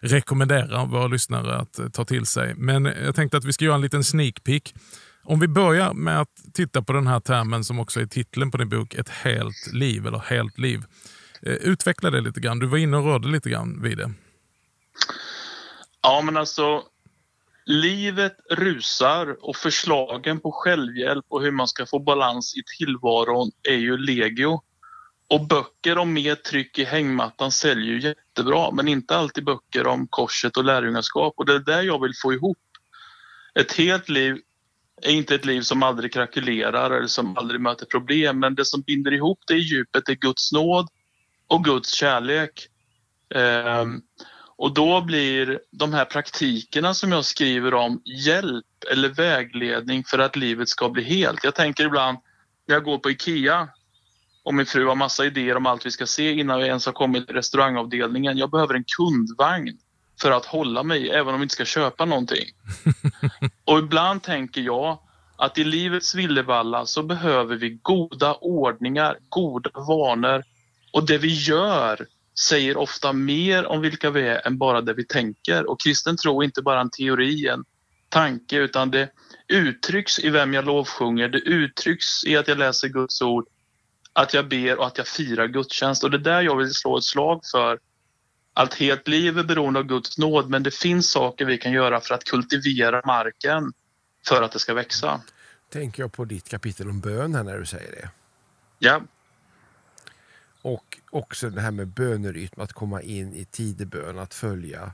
rekommenderar 0.00 0.86
våra 0.86 1.06
lyssnare 1.06 1.56
att 1.56 1.78
eh, 1.78 1.88
ta 1.88 2.04
till 2.04 2.26
sig. 2.26 2.54
Men 2.54 2.84
jag 2.84 3.14
tänkte 3.14 3.36
att 3.36 3.44
vi 3.44 3.52
ska 3.52 3.64
göra 3.64 3.74
en 3.74 3.80
liten 3.80 4.04
sneak 4.04 4.44
peek. 4.44 4.74
Om 5.24 5.40
vi 5.40 5.48
börjar 5.48 5.92
med 5.92 6.20
att 6.20 6.28
titta 6.52 6.82
på 6.82 6.92
den 6.92 7.06
här 7.06 7.20
termen 7.20 7.64
som 7.64 7.78
också 7.78 8.00
är 8.00 8.06
titeln 8.06 8.50
på 8.50 8.56
din 8.56 8.68
bok, 8.68 8.94
Ett 8.94 9.08
helt 9.08 9.72
liv 9.72 10.06
eller 10.06 10.18
Helt 10.18 10.58
liv. 10.58 10.84
Eh, 11.46 11.52
utveckla 11.52 12.10
det 12.10 12.20
lite 12.20 12.40
grann. 12.40 12.58
Du 12.58 12.66
var 12.66 12.78
inne 12.78 12.96
och 12.96 13.04
rörde 13.04 13.28
lite 13.28 13.50
grann 13.50 13.82
vid 13.82 13.98
det. 13.98 14.12
Ja, 16.02 16.22
men 16.24 16.36
alltså 16.36 16.82
livet 17.64 18.36
rusar 18.50 19.36
och 19.40 19.56
förslagen 19.56 20.40
på 20.40 20.52
självhjälp 20.52 21.24
och 21.28 21.42
hur 21.42 21.50
man 21.50 21.68
ska 21.68 21.86
få 21.86 21.98
balans 21.98 22.56
i 22.56 22.62
tillvaron 22.78 23.50
är 23.62 23.76
ju 23.76 23.96
legio. 23.96 24.60
Och 25.28 25.46
böcker 25.46 25.98
om 25.98 26.12
mer 26.12 26.34
tryck 26.34 26.78
i 26.78 26.84
hängmattan 26.84 27.52
säljer 27.52 27.92
ju 27.92 28.00
jättebra, 28.00 28.70
men 28.70 28.88
inte 28.88 29.16
alltid 29.16 29.44
böcker 29.44 29.86
om 29.86 30.06
korset 30.08 30.56
och 30.56 30.64
lärjungaskap. 30.64 31.34
Och 31.36 31.46
det 31.46 31.54
är 31.54 31.58
där 31.58 31.82
jag 31.82 32.02
vill 32.02 32.14
få 32.22 32.32
ihop. 32.32 32.58
Ett 33.54 33.72
helt 33.72 34.08
liv 34.08 34.40
är 35.02 35.10
inte 35.10 35.34
ett 35.34 35.44
liv 35.44 35.60
som 35.60 35.82
aldrig 35.82 36.12
krackelerar 36.12 36.90
eller 36.90 37.06
som 37.06 37.36
aldrig 37.36 37.60
möter 37.60 37.86
problem, 37.86 38.40
men 38.40 38.54
det 38.54 38.64
som 38.64 38.80
binder 38.80 39.12
ihop 39.12 39.38
det 39.46 39.54
i 39.54 39.58
djupet 39.58 40.08
är 40.08 40.14
Guds 40.14 40.52
nåd 40.52 40.88
och 41.48 41.64
Guds 41.64 41.94
kärlek. 41.94 42.68
Um, 43.34 44.02
och 44.58 44.74
då 44.74 45.00
blir 45.00 45.60
de 45.70 45.94
här 45.94 46.04
praktikerna 46.04 46.94
som 46.94 47.12
jag 47.12 47.24
skriver 47.24 47.74
om 47.74 48.02
hjälp 48.04 48.64
eller 48.92 49.08
vägledning 49.08 50.04
för 50.04 50.18
att 50.18 50.36
livet 50.36 50.68
ska 50.68 50.88
bli 50.88 51.02
helt. 51.02 51.44
Jag 51.44 51.54
tänker 51.54 51.84
ibland 51.84 52.18
jag 52.66 52.84
går 52.84 52.98
på 52.98 53.10
IKEA 53.10 53.68
och 54.42 54.54
min 54.54 54.66
fru 54.66 54.86
har 54.86 54.94
massa 54.94 55.24
idéer 55.24 55.56
om 55.56 55.66
allt 55.66 55.86
vi 55.86 55.90
ska 55.90 56.06
se 56.06 56.32
innan 56.32 56.60
vi 56.60 56.66
ens 56.66 56.86
har 56.86 56.92
kommit 56.92 57.26
till 57.26 57.36
restaurangavdelningen. 57.36 58.38
Jag 58.38 58.50
behöver 58.50 58.74
en 58.74 58.84
kundvagn 58.96 59.78
för 60.20 60.30
att 60.30 60.46
hålla 60.46 60.82
mig 60.82 61.10
även 61.10 61.34
om 61.34 61.40
vi 61.40 61.44
inte 61.44 61.54
ska 61.54 61.64
köpa 61.64 62.04
någonting. 62.04 62.44
och 63.64 63.78
ibland 63.78 64.22
tänker 64.22 64.60
jag 64.60 64.98
att 65.36 65.58
i 65.58 65.64
livets 65.64 66.14
villevalla 66.14 66.86
så 66.86 67.02
behöver 67.02 67.56
vi 67.56 67.78
goda 67.82 68.34
ordningar, 68.34 69.18
goda 69.28 69.70
vanor 69.88 70.42
och 70.96 71.06
det 71.06 71.18
vi 71.18 71.34
gör 71.34 72.06
säger 72.38 72.76
ofta 72.76 73.12
mer 73.12 73.66
om 73.66 73.80
vilka 73.80 74.10
vi 74.10 74.28
är 74.28 74.46
än 74.46 74.58
bara 74.58 74.80
det 74.80 74.94
vi 74.94 75.04
tänker. 75.04 75.70
Och 75.70 75.80
kristen 75.80 76.16
tro 76.16 76.40
är 76.40 76.44
inte 76.44 76.62
bara 76.62 76.80
en 76.80 76.90
teori, 76.90 77.48
en 77.48 77.64
tanke, 78.08 78.56
utan 78.56 78.90
det 78.90 79.10
uttrycks 79.48 80.18
i 80.18 80.30
vem 80.30 80.54
jag 80.54 80.64
lovsjunger. 80.64 81.28
Det 81.28 81.38
uttrycks 81.38 82.24
i 82.24 82.36
att 82.36 82.48
jag 82.48 82.58
läser 82.58 82.88
Guds 82.88 83.22
ord, 83.22 83.46
att 84.12 84.34
jag 84.34 84.48
ber 84.48 84.78
och 84.78 84.86
att 84.86 84.98
jag 84.98 85.06
firar 85.06 85.46
gudstjänst. 85.46 86.04
Och 86.04 86.10
det 86.10 86.16
är 86.16 86.18
där 86.18 86.42
jag 86.42 86.56
vill 86.56 86.74
slå 86.74 86.98
ett 86.98 87.04
slag 87.04 87.40
för 87.52 87.78
allt 88.54 88.74
helt 88.74 89.08
liv 89.08 89.38
är 89.38 89.44
beroende 89.44 89.80
av 89.80 89.86
Guds 89.86 90.18
nåd, 90.18 90.50
men 90.50 90.62
det 90.62 90.74
finns 90.74 91.10
saker 91.10 91.44
vi 91.44 91.58
kan 91.58 91.72
göra 91.72 92.00
för 92.00 92.14
att 92.14 92.24
kultivera 92.24 93.02
marken 93.04 93.72
för 94.28 94.42
att 94.42 94.52
det 94.52 94.58
ska 94.58 94.74
växa. 94.74 95.20
Tänker 95.72 96.02
jag 96.02 96.12
på 96.12 96.24
ditt 96.24 96.48
kapitel 96.48 96.88
om 96.88 97.00
bön 97.00 97.34
här 97.34 97.42
när 97.42 97.58
du 97.58 97.66
säger 97.66 97.90
det. 97.90 98.10
Ja. 98.78 99.00
Och 100.66 100.98
också 101.10 101.50
det 101.50 101.60
här 101.60 101.70
med 101.70 101.88
bönerytm, 101.88 102.60
att 102.60 102.72
komma 102.72 103.02
in 103.02 103.34
i 103.34 103.44
tidebön, 103.44 104.18
att 104.18 104.34
följa 104.34 104.92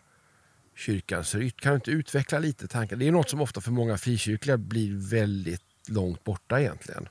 kyrkans 0.76 1.34
rytm. 1.34 1.56
Kan 1.56 1.72
du 1.72 1.74
inte 1.74 1.90
utveckla 1.90 2.38
lite 2.38 2.68
tankar? 2.68 2.96
Det 2.96 3.08
är 3.08 3.12
något 3.12 3.30
som 3.30 3.40
ofta 3.40 3.60
för 3.60 3.70
många 3.70 3.98
frikyrkliga 3.98 4.56
blir 4.56 5.10
väldigt 5.10 5.62
långt 5.88 6.24
borta 6.24 6.60
egentligen. 6.60 7.08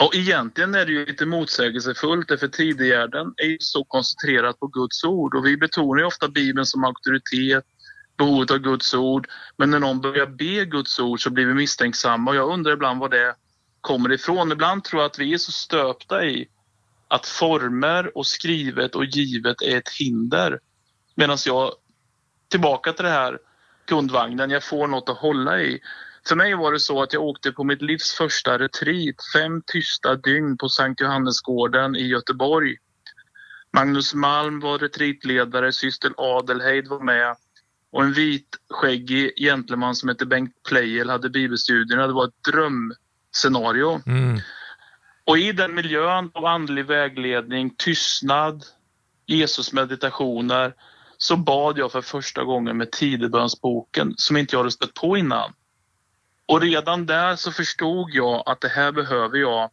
Och 0.00 0.14
egentligen 0.14 0.74
är 0.74 0.86
det 0.86 0.92
ju 0.92 1.06
lite 1.06 1.26
motsägelsefullt 1.26 2.28
för 2.28 2.48
tidigärden 2.48 3.34
är 3.36 3.46
ju 3.46 3.58
så 3.60 3.84
koncentrerat 3.84 4.60
på 4.60 4.66
Guds 4.66 5.04
ord 5.04 5.34
och 5.34 5.46
vi 5.46 5.56
betonar 5.56 6.00
ju 6.00 6.06
ofta 6.06 6.28
Bibeln 6.28 6.66
som 6.66 6.84
auktoritet, 6.84 7.64
behovet 8.16 8.50
av 8.50 8.58
Guds 8.58 8.94
ord. 8.94 9.28
Men 9.56 9.70
när 9.70 9.78
någon 9.78 10.00
börjar 10.00 10.26
be 10.26 10.64
Guds 10.64 10.98
ord 10.98 11.22
så 11.22 11.30
blir 11.30 11.46
vi 11.46 11.54
misstänksamma 11.54 12.30
och 12.30 12.36
jag 12.36 12.52
undrar 12.52 12.72
ibland 12.72 13.00
var 13.00 13.08
det 13.08 13.34
kommer 13.80 14.12
ifrån. 14.12 14.52
Ibland 14.52 14.84
tror 14.84 15.02
jag 15.02 15.10
att 15.10 15.18
vi 15.18 15.34
är 15.34 15.38
så 15.38 15.52
stöpta 15.52 16.24
i 16.24 16.48
att 17.12 17.26
former 17.26 18.16
och 18.16 18.26
skrivet 18.26 18.94
och 18.94 19.04
givet 19.04 19.62
är 19.62 19.76
ett 19.76 19.88
hinder. 19.88 20.58
Medan 21.14 21.38
jag, 21.46 21.72
tillbaka 22.48 22.92
till 22.92 23.04
det 23.04 23.10
här 23.10 23.38
kundvagnen, 23.84 24.50
jag 24.50 24.64
får 24.64 24.86
något 24.86 25.08
att 25.08 25.16
hålla 25.16 25.60
i. 25.60 25.80
För 26.28 26.36
mig 26.36 26.54
var 26.54 26.72
det 26.72 26.80
så 26.80 27.02
att 27.02 27.12
jag 27.12 27.22
åkte 27.22 27.52
på 27.52 27.64
mitt 27.64 27.82
livs 27.82 28.12
första 28.12 28.58
retreat, 28.58 29.16
fem 29.34 29.62
tysta 29.66 30.14
dygn 30.14 30.56
på 30.56 30.68
Sankt 30.68 31.00
Johannesgården 31.00 31.96
i 31.96 32.06
Göteborg. 32.06 32.76
Magnus 33.72 34.14
Malm 34.14 34.60
var 34.60 34.78
retreatledare, 34.78 35.72
syster 35.72 36.12
Adelheid 36.16 36.88
var 36.88 37.00
med 37.00 37.36
och 37.90 38.02
en 38.02 38.12
vitskäggig 38.12 39.32
gentleman 39.36 39.94
som 39.94 40.08
hette 40.08 40.26
Bengt 40.26 40.62
Pleijel 40.68 41.10
hade 41.10 41.30
bibelstudierna. 41.30 42.06
Det 42.06 42.12
var 42.12 42.24
ett 42.24 42.44
drömscenario. 42.52 44.00
Mm. 44.06 44.40
Och 45.24 45.38
i 45.38 45.52
den 45.52 45.74
miljön 45.74 46.30
av 46.34 46.46
andlig 46.46 46.86
vägledning, 46.86 47.74
tystnad, 47.76 48.64
Jesusmeditationer 49.26 50.74
så 51.18 51.36
bad 51.36 51.78
jag 51.78 51.92
för 51.92 52.00
första 52.00 52.44
gången 52.44 52.76
med 52.76 52.92
tidebönsboken 52.92 54.14
som 54.16 54.36
inte 54.36 54.54
jag 54.54 54.60
hade 54.60 54.70
stött 54.70 54.94
på 54.94 55.16
innan. 55.16 55.52
Och 56.46 56.60
redan 56.60 57.06
där 57.06 57.36
så 57.36 57.52
förstod 57.52 58.10
jag 58.10 58.42
att 58.46 58.60
det 58.60 58.68
här 58.68 58.92
behöver 58.92 59.38
jag. 59.38 59.70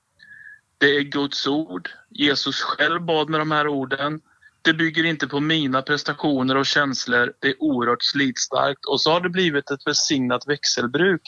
Det 0.78 0.98
är 0.98 1.02
Guds 1.02 1.48
ord. 1.48 1.90
Jesus 2.10 2.62
själv 2.62 3.02
bad 3.02 3.30
med 3.30 3.40
de 3.42 3.52
här 3.52 3.68
orden. 3.68 4.22
Det 4.62 4.74
bygger 4.74 5.04
inte 5.04 5.28
på 5.28 5.40
mina 5.40 5.82
prestationer 5.82 6.58
och 6.58 6.66
känslor. 6.66 7.34
Det 7.40 7.48
är 7.48 7.64
oerhört 7.64 8.04
slitstarkt. 8.04 8.86
Och 8.86 9.02
så 9.02 9.12
har 9.12 9.22
det 9.22 9.30
blivit 9.30 9.72
ett 9.72 9.88
välsignat 9.88 10.48
växelbruk 10.48 11.22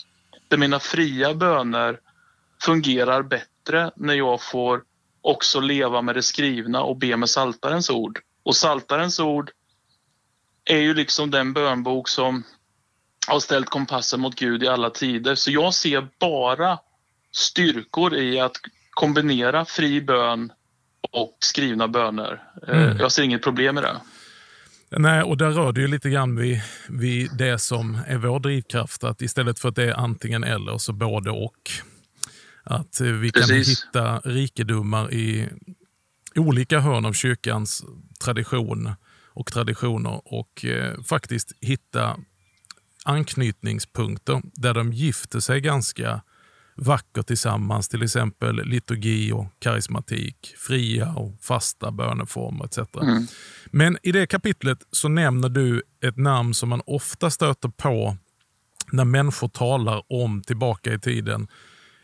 där 0.47 0.57
mina 0.57 0.79
fria 0.79 1.33
böner 1.33 1.99
fungerar 2.61 3.23
bättre 3.23 3.50
när 3.95 4.13
jag 4.13 4.41
får 4.41 4.83
också 5.21 5.59
leva 5.59 6.01
med 6.01 6.15
det 6.15 6.23
skrivna 6.23 6.81
och 6.81 6.97
be 6.97 7.17
med 7.17 7.29
saltarens 7.29 7.89
ord. 7.89 8.19
Och 8.43 8.55
saltarens 8.55 9.19
ord 9.19 9.51
är 10.65 10.77
ju 10.77 10.93
liksom 10.93 11.31
den 11.31 11.53
bönbok 11.53 12.07
som 12.07 12.43
har 13.27 13.39
ställt 13.39 13.69
kompassen 13.69 14.21
mot 14.21 14.35
Gud 14.35 14.63
i 14.63 14.67
alla 14.67 14.89
tider. 14.89 15.35
Så 15.35 15.51
jag 15.51 15.73
ser 15.73 16.07
bara 16.19 16.79
styrkor 17.31 18.15
i 18.15 18.39
att 18.39 18.55
kombinera 18.89 19.65
fri 19.65 20.01
bön 20.01 20.51
och 21.11 21.37
skrivna 21.39 21.87
böner. 21.87 22.43
Eh, 22.67 22.83
mm. 22.83 22.97
Jag 22.97 23.11
ser 23.11 23.23
inget 23.23 23.43
problem 23.43 23.75
med 23.75 23.83
det. 23.83 24.01
Nej, 24.97 25.23
och 25.23 25.37
där 25.37 25.49
rör 25.51 25.71
det 25.71 25.81
ju 25.81 25.87
lite 25.87 26.09
grann 26.09 26.35
vid, 26.35 26.61
vid 26.89 27.37
det 27.37 27.59
som 27.59 27.97
är 28.07 28.17
vår 28.17 28.39
drivkraft. 28.39 29.03
Att 29.03 29.21
istället 29.21 29.59
för 29.59 29.69
att 29.69 29.75
det 29.75 29.83
är 29.83 29.93
antingen 29.93 30.43
eller 30.43 30.77
så 30.77 30.93
både 30.93 31.31
och. 31.31 31.71
Att 32.71 33.01
vi 33.01 33.31
kan 33.31 33.43
Precis. 33.43 33.85
hitta 33.85 34.19
rikedomar 34.19 35.13
i 35.13 35.49
olika 36.35 36.79
hörn 36.79 37.05
av 37.05 37.13
kyrkans 37.13 37.83
tradition 38.23 38.93
och 39.33 39.51
traditioner 39.51 40.21
och 40.25 40.65
eh, 40.65 41.01
faktiskt 41.03 41.51
hitta 41.61 42.17
anknytningspunkter 43.05 44.41
där 44.43 44.73
de 44.73 44.93
gifter 44.93 45.39
sig 45.39 45.61
ganska 45.61 46.21
vackert 46.75 47.27
tillsammans, 47.27 47.87
till 47.87 48.03
exempel 48.03 48.55
liturgi 48.55 49.31
och 49.31 49.45
karismatik, 49.59 50.53
fria 50.57 51.13
och 51.13 51.37
fasta 51.41 51.91
böneformer 51.91 52.65
etc. 52.65 52.77
Mm. 53.01 53.27
Men 53.65 53.97
i 54.03 54.11
det 54.11 54.27
kapitlet 54.27 54.79
så 54.91 55.07
nämner 55.07 55.49
du 55.49 55.83
ett 56.03 56.17
namn 56.17 56.53
som 56.53 56.69
man 56.69 56.81
ofta 56.85 57.29
stöter 57.29 57.69
på 57.69 58.17
när 58.91 59.05
människor 59.05 59.47
talar 59.47 60.03
om 60.09 60.41
tillbaka 60.41 60.93
i 60.93 60.99
tiden, 60.99 61.47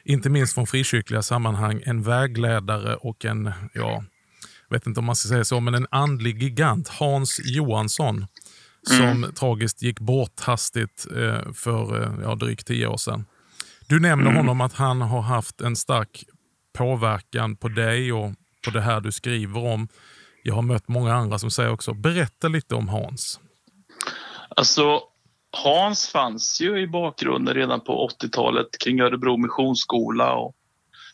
inte 0.08 0.30
minst 0.30 0.54
från 0.54 0.68
frikyrkliga 0.68 1.24
sammanhang, 1.24 1.82
en 1.86 2.04
vägledare 2.04 2.96
och 2.96 3.26
en, 3.26 3.52
ja, 3.74 4.04
vet 4.70 4.88
inte 4.88 5.00
om 5.00 5.06
man 5.06 5.16
ska 5.16 5.30
säga 5.30 5.46
så, 5.46 5.60
men 5.60 5.76
en 5.76 5.88
andlig 5.92 6.44
gigant, 6.44 6.88
Hans 6.88 7.42
Johansson, 7.44 8.28
som 8.88 9.06
mm. 9.06 9.34
tragiskt 9.34 9.82
gick 9.82 10.00
bort 10.00 10.40
hastigt 10.40 11.08
eh, 11.16 11.54
för 11.54 12.04
eh, 12.04 12.12
ja, 12.24 12.36
drygt 12.36 12.68
tio 12.68 12.88
år 12.88 12.98
sedan. 12.98 13.26
Du 13.88 14.00
nämner 14.00 14.26
mm. 14.26 14.38
honom 14.38 14.62
att 14.62 14.74
han 14.74 15.02
har 15.02 15.22
haft 15.22 15.62
en 15.62 15.76
stark 15.76 16.24
påverkan 16.74 17.56
på 17.56 17.68
dig 17.68 18.14
och 18.14 18.32
på 18.66 18.72
det 18.72 18.82
här 18.82 19.02
du 19.02 19.12
skriver 19.12 19.66
om. 19.66 19.88
Jag 20.44 20.56
har 20.56 20.62
mött 20.62 20.88
många 20.88 21.14
andra 21.14 21.40
som 21.40 21.52
säger 21.52 21.72
också, 21.72 21.94
berätta 21.94 22.48
lite 22.48 22.76
om 22.76 22.90
Hans. 22.90 23.40
Alltså, 24.50 25.02
Hans 25.64 26.08
fanns 26.08 26.62
ju 26.62 26.80
i 26.80 26.88
bakgrunden 26.88 27.54
redan 27.54 27.82
på 27.82 28.10
80-talet 28.10 28.78
kring 28.80 29.00
Örebro 29.00 29.38
Missionsskola 29.38 30.34
och 30.34 30.56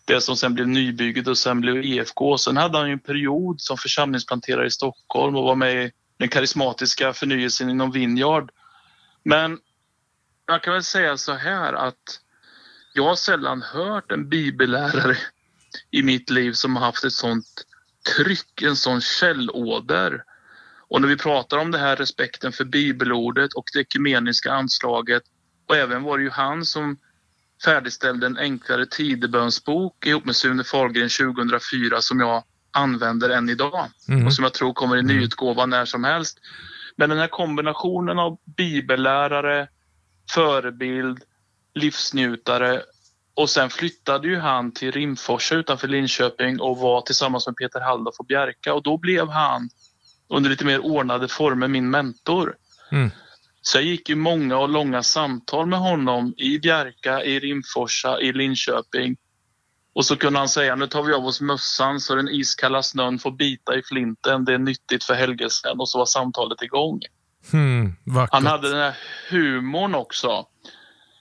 det 0.06 0.22
som 0.22 0.36
sen 0.36 0.54
blev 0.54 0.68
nybygget 0.68 1.28
och 1.28 1.38
sen 1.38 1.62
blev 1.62 1.86
IFK. 1.86 2.38
Sen 2.38 2.58
hade 2.58 2.78
han 2.78 2.88
ju 2.88 2.94
en 2.94 3.00
period 3.00 3.62
som 3.62 3.78
församlingsplanterare 3.78 4.68
i 4.68 4.72
Stockholm 4.72 5.36
och 5.36 5.44
var 5.44 5.56
med 5.56 5.86
i 5.86 5.92
den 6.18 6.30
karismatiska 6.30 7.14
förnyelsen 7.14 7.70
inom 7.70 7.92
Vineyard. 7.92 8.52
Men 9.24 9.60
jag 10.46 10.64
kan 10.64 10.74
väl 10.74 10.84
säga 10.84 11.18
så 11.18 11.34
här 11.34 11.74
att 11.74 12.20
jag 12.94 13.04
har 13.04 13.16
sällan 13.16 13.62
hört 13.62 14.12
en 14.12 14.30
bibellärare 14.30 15.18
i 15.92 16.04
mitt 16.04 16.30
liv 16.30 16.52
som 16.52 16.76
har 16.76 16.86
haft 16.86 17.04
ett 17.04 17.14
sånt 17.14 17.66
tryck, 18.16 18.62
en 18.62 18.76
sån 18.76 19.02
källåder. 19.02 20.24
Och 20.94 21.02
när 21.02 21.08
vi 21.08 21.18
pratar 21.18 21.58
om 21.58 21.72
det 21.72 21.78
här 21.78 21.96
respekten 21.96 22.52
för 22.52 22.66
bibelordet 22.66 23.54
och 23.54 23.66
det 23.74 23.80
ekumeniska 23.80 24.52
anslaget 24.52 25.24
och 25.68 25.76
även 25.76 26.04
var 26.04 26.18
det 26.18 26.24
ju 26.24 26.30
han 26.30 26.66
som 26.66 26.98
färdigställde 27.66 28.26
en 28.26 28.38
enklare 28.38 28.86
tidebönsbok 28.86 30.06
ihop 30.06 30.26
med 30.26 30.36
Sune 30.36 30.64
Fahlgren 30.64 31.10
2004 31.10 32.02
som 32.02 32.20
jag 32.20 32.44
använder 32.72 33.30
än 33.30 33.50
idag 33.50 33.88
mm. 34.10 34.26
och 34.28 34.34
som 34.34 34.44
jag 34.44 34.54
tror 34.54 34.74
kommer 34.74 34.96
i 34.96 35.00
mm. 35.00 35.18
nyutgåva 35.18 35.66
när 35.66 35.86
som 35.86 36.04
helst. 36.04 36.38
Men 36.96 37.10
den 37.10 37.20
här 37.20 37.28
kombinationen 37.28 38.20
av 38.20 38.38
bibellärare, 38.58 39.68
förebild, 40.34 41.20
livsnjutare 41.74 42.82
och 43.34 43.50
sen 43.50 43.70
flyttade 43.70 44.28
ju 44.28 44.38
han 44.40 44.72
till 44.72 44.92
Rimforsa 44.92 45.56
utanför 45.56 45.88
Linköping 45.88 46.60
och 46.60 46.78
var 46.78 47.02
tillsammans 47.02 47.48
med 47.48 47.56
Peter 47.56 47.80
Halldorf 47.80 48.16
och 48.20 48.26
Bjerka 48.26 48.74
och 48.74 48.84
då 48.84 48.98
blev 48.98 49.30
han 49.30 49.70
under 50.34 50.50
lite 50.50 50.65
mer 50.65 50.80
ordnade 50.80 51.28
former 51.28 51.67
min 51.67 51.89
mentor. 51.89 52.56
Mm. 52.91 53.12
Så 53.62 53.78
jag 53.78 53.86
gick 53.86 54.10
ju 54.10 54.15
många 54.15 54.58
och 54.58 54.69
långa 54.69 55.04
samtal 55.04 55.65
med 55.65 55.80
honom 55.80 56.34
i 56.38 56.60
Bjerka, 56.60 57.24
i 57.24 57.39
Rimforsa, 57.39 58.22
i 58.22 58.34
Linköping. 58.34 59.17
Och 59.96 60.06
så 60.06 60.15
kunde 60.15 60.39
han 60.39 60.50
säga, 60.50 60.76
nu 60.76 60.88
tar 60.88 61.04
vi 61.04 61.13
av 61.13 61.26
oss 61.26 61.41
mössan 61.41 62.00
så 62.00 62.15
den 62.15 62.30
iskalla 62.30 62.84
snön 62.84 63.19
får 63.19 63.32
bita 63.32 63.76
i 63.76 63.84
flinten. 63.84 64.46
Det 64.46 64.54
är 64.54 64.58
nyttigt 64.58 65.04
för 65.04 65.13
helgelsen. 65.13 65.80
Och 65.80 65.89
så 65.89 65.98
var 65.98 66.06
samtalet 66.06 66.62
igång. 66.62 67.00
Mm, 67.54 67.93
han 68.32 68.46
hade 68.46 68.69
den 68.69 68.80
här 68.80 68.98
humorn 69.30 69.96
också. 69.96 70.46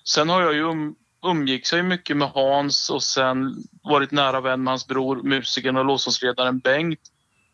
Sen 0.05 0.29
har 0.29 0.43
jag 0.43 0.55
ju 0.55 0.63
um, 0.63 0.95
umgicks 1.27 1.73
jag 1.73 1.85
mycket 1.85 2.17
med 2.17 2.29
Hans 2.29 2.91
och 2.91 3.03
sen 3.03 3.55
varit 3.83 4.11
nära 4.11 4.41
vän 4.41 4.63
med 4.63 4.71
hans 4.71 4.87
bror, 4.87 5.23
musikern 5.23 5.77
och 5.77 5.85
låtsasledaren 5.85 6.59
Bengt. 6.59 7.01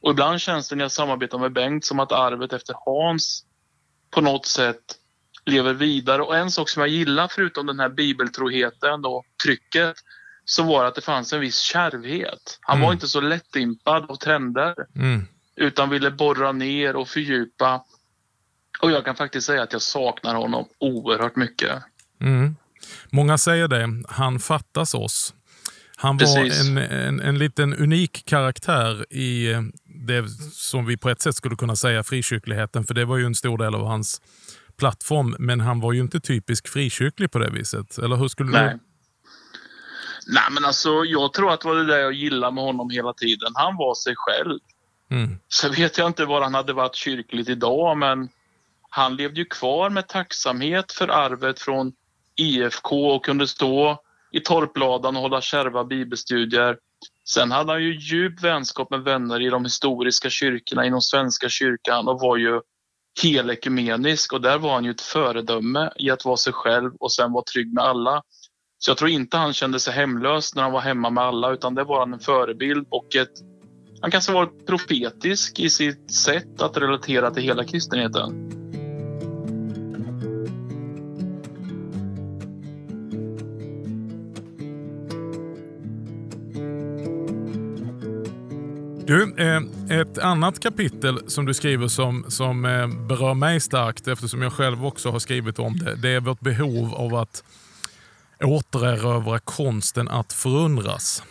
Och 0.02 0.10
ibland 0.10 0.40
känns 0.40 0.68
det 0.68 0.76
när 0.76 0.84
jag 0.84 0.92
samarbetar 0.92 1.38
med 1.38 1.52
Bengt 1.52 1.84
som 1.84 2.00
att 2.00 2.12
arvet 2.12 2.52
efter 2.52 2.74
Hans 2.84 3.44
på 4.10 4.20
något 4.20 4.46
sätt 4.46 4.98
lever 5.44 5.74
vidare. 5.74 6.22
Och 6.22 6.36
en 6.36 6.50
sak 6.50 6.68
som 6.68 6.80
jag 6.80 6.88
gillar 6.88 7.28
förutom 7.28 7.66
den 7.66 7.80
här 7.80 7.88
bibeltroheten 7.88 9.04
och 9.04 9.24
trycket 9.44 9.96
så 10.44 10.62
var 10.62 10.84
att 10.84 10.94
det 10.94 11.00
fanns 11.00 11.32
en 11.32 11.40
viss 11.40 11.58
kärvhet. 11.58 12.58
Han 12.60 12.76
mm. 12.76 12.86
var 12.86 12.92
inte 12.92 13.08
så 13.08 13.20
lättimpad 13.20 14.10
av 14.10 14.16
trender 14.16 14.74
mm. 14.94 15.26
utan 15.56 15.90
ville 15.90 16.10
borra 16.10 16.52
ner 16.52 16.96
och 16.96 17.08
fördjupa. 17.08 17.84
Och 18.82 18.90
jag 18.90 19.04
kan 19.04 19.16
faktiskt 19.16 19.46
säga 19.46 19.62
att 19.62 19.72
jag 19.72 19.82
saknar 19.82 20.34
honom 20.34 20.68
oerhört 20.78 21.36
mycket. 21.36 21.82
Mm. 22.20 22.56
Många 23.10 23.38
säger 23.38 23.68
det, 23.68 24.04
han 24.08 24.38
fattas 24.38 24.94
oss. 24.94 25.34
Han 26.00 26.16
var 26.16 26.68
en, 26.68 26.78
en, 26.78 27.20
en 27.20 27.38
liten 27.38 27.74
unik 27.74 28.24
karaktär 28.26 29.12
i 29.12 29.54
det 29.84 30.28
som 30.52 30.86
vi 30.86 30.96
på 30.96 31.10
ett 31.10 31.22
sätt 31.22 31.34
skulle 31.34 31.56
kunna 31.56 31.76
säga 31.76 32.04
frikyrkligheten, 32.04 32.84
för 32.84 32.94
det 32.94 33.04
var 33.04 33.16
ju 33.16 33.26
en 33.26 33.34
stor 33.34 33.58
del 33.58 33.74
av 33.74 33.86
hans 33.86 34.20
plattform. 34.76 35.36
Men 35.38 35.60
han 35.60 35.80
var 35.80 35.92
ju 35.92 36.00
inte 36.00 36.20
typisk 36.20 36.68
frikyrklig 36.68 37.30
på 37.30 37.38
det 37.38 37.50
viset. 37.50 37.98
Eller 37.98 38.16
hur 38.16 38.28
skulle 38.28 38.50
Nej. 38.50 38.72
du... 38.72 38.80
Nej, 40.34 40.44
men 40.50 40.64
alltså 40.64 41.04
jag 41.04 41.32
tror 41.32 41.52
att 41.52 41.60
det 41.60 41.68
var 41.68 41.74
det 41.74 41.86
där 41.86 41.98
jag 41.98 42.12
gillade 42.12 42.54
med 42.54 42.64
honom 42.64 42.90
hela 42.90 43.12
tiden. 43.12 43.52
Han 43.54 43.76
var 43.76 43.94
sig 43.94 44.14
själv. 44.16 44.58
Mm. 45.10 45.38
Så 45.48 45.68
vet 45.68 45.98
jag 45.98 46.06
inte 46.06 46.24
var 46.24 46.42
han 46.42 46.54
hade 46.54 46.72
varit 46.72 46.94
kyrkligt 46.94 47.48
idag, 47.48 47.98
men 47.98 48.28
han 48.90 49.16
levde 49.16 49.40
ju 49.40 49.46
kvar 49.46 49.90
med 49.90 50.08
tacksamhet 50.08 50.92
för 50.92 51.08
arvet 51.08 51.60
från 51.60 51.92
IFK 52.36 53.08
och 53.08 53.24
kunde 53.24 53.46
stå 53.48 54.02
i 54.32 54.40
torpladan 54.40 55.16
och 55.16 55.22
hålla 55.22 55.40
kärva 55.40 55.84
bibelstudier. 55.84 56.76
Sen 57.34 57.50
hade 57.50 57.72
han 57.72 57.82
ju 57.82 57.98
djup 57.98 58.42
vänskap 58.42 58.90
med 58.90 59.00
vänner 59.00 59.40
i 59.40 59.50
de 59.50 59.64
historiska 59.64 60.30
kyrkorna 60.30 60.86
inom 60.86 61.00
Svenska 61.00 61.48
kyrkan 61.48 62.08
och 62.08 62.20
var 62.20 62.36
ju 62.36 62.60
helekumenisk 63.22 64.32
och 64.32 64.40
där 64.40 64.58
var 64.58 64.74
han 64.74 64.84
ju 64.84 64.90
ett 64.90 65.00
föredöme 65.00 65.90
i 65.96 66.10
att 66.10 66.24
vara 66.24 66.36
sig 66.36 66.52
själv 66.52 66.92
och 67.00 67.12
sen 67.12 67.32
vara 67.32 67.44
trygg 67.44 67.74
med 67.74 67.84
alla. 67.84 68.22
Så 68.78 68.90
jag 68.90 68.98
tror 68.98 69.10
inte 69.10 69.36
han 69.36 69.52
kände 69.52 69.80
sig 69.80 69.94
hemlös 69.94 70.54
när 70.54 70.62
han 70.62 70.72
var 70.72 70.80
hemma 70.80 71.10
med 71.10 71.24
alla 71.24 71.52
utan 71.52 71.74
det 71.74 71.84
var 71.84 71.98
han 71.98 72.12
en 72.12 72.20
förebild 72.20 72.86
och 72.90 73.16
ett 73.16 73.32
han 74.00 74.10
kanske 74.10 74.32
var 74.32 74.46
profetisk 74.66 75.60
i 75.60 75.70
sitt 75.70 76.14
sätt 76.14 76.62
att 76.62 76.76
relatera 76.76 77.30
till 77.30 77.42
hela 77.42 77.64
kristenheten. 77.64 78.50
Du, 89.08 89.34
eh, 89.36 90.00
ett 90.00 90.18
annat 90.18 90.60
kapitel 90.60 91.30
som 91.30 91.46
du 91.46 91.54
skriver 91.54 91.88
som, 91.88 92.24
som 92.28 92.64
eh, 92.64 92.86
berör 92.86 93.34
mig 93.34 93.60
starkt 93.60 94.08
eftersom 94.08 94.42
jag 94.42 94.52
själv 94.52 94.86
också 94.86 95.10
har 95.10 95.18
skrivit 95.18 95.58
om 95.58 95.78
det. 95.78 95.94
Det 95.94 96.08
är 96.08 96.20
vårt 96.20 96.40
behov 96.40 96.94
av 96.94 97.14
att 97.14 97.44
återerövra 98.40 99.38
konsten 99.38 100.08
att 100.08 100.32
förundras. 100.32 101.22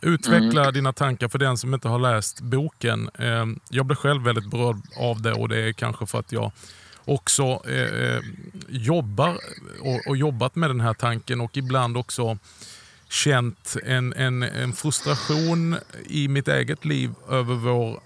Utveckla 0.00 0.62
mm. 0.62 0.74
dina 0.74 0.92
tankar 0.92 1.28
för 1.28 1.38
den 1.38 1.56
som 1.56 1.74
inte 1.74 1.88
har 1.88 1.98
läst 1.98 2.40
boken. 2.40 3.10
Eh, 3.18 3.46
jag 3.70 3.86
blev 3.86 3.96
själv 3.96 4.22
väldigt 4.22 4.50
berörd 4.50 4.76
av 4.96 5.22
det 5.22 5.32
och 5.32 5.48
det 5.48 5.68
är 5.68 5.72
kanske 5.72 6.06
för 6.06 6.18
att 6.18 6.32
jag 6.32 6.52
också 7.04 7.62
jobbar 8.68 9.38
och, 9.80 10.06
och 10.06 10.16
jobbat 10.16 10.56
med 10.56 10.70
den 10.70 10.80
här 10.80 10.94
tanken 10.94 11.40
och 11.40 11.56
ibland 11.56 11.96
också 11.96 12.38
känt 13.14 13.76
en, 13.84 14.12
en, 14.12 14.42
en 14.42 14.72
frustration 14.72 15.76
i 16.06 16.28
mitt 16.28 16.48
eget 16.48 16.84
liv 16.84 17.10
över 17.30 17.54
vår 17.54 18.00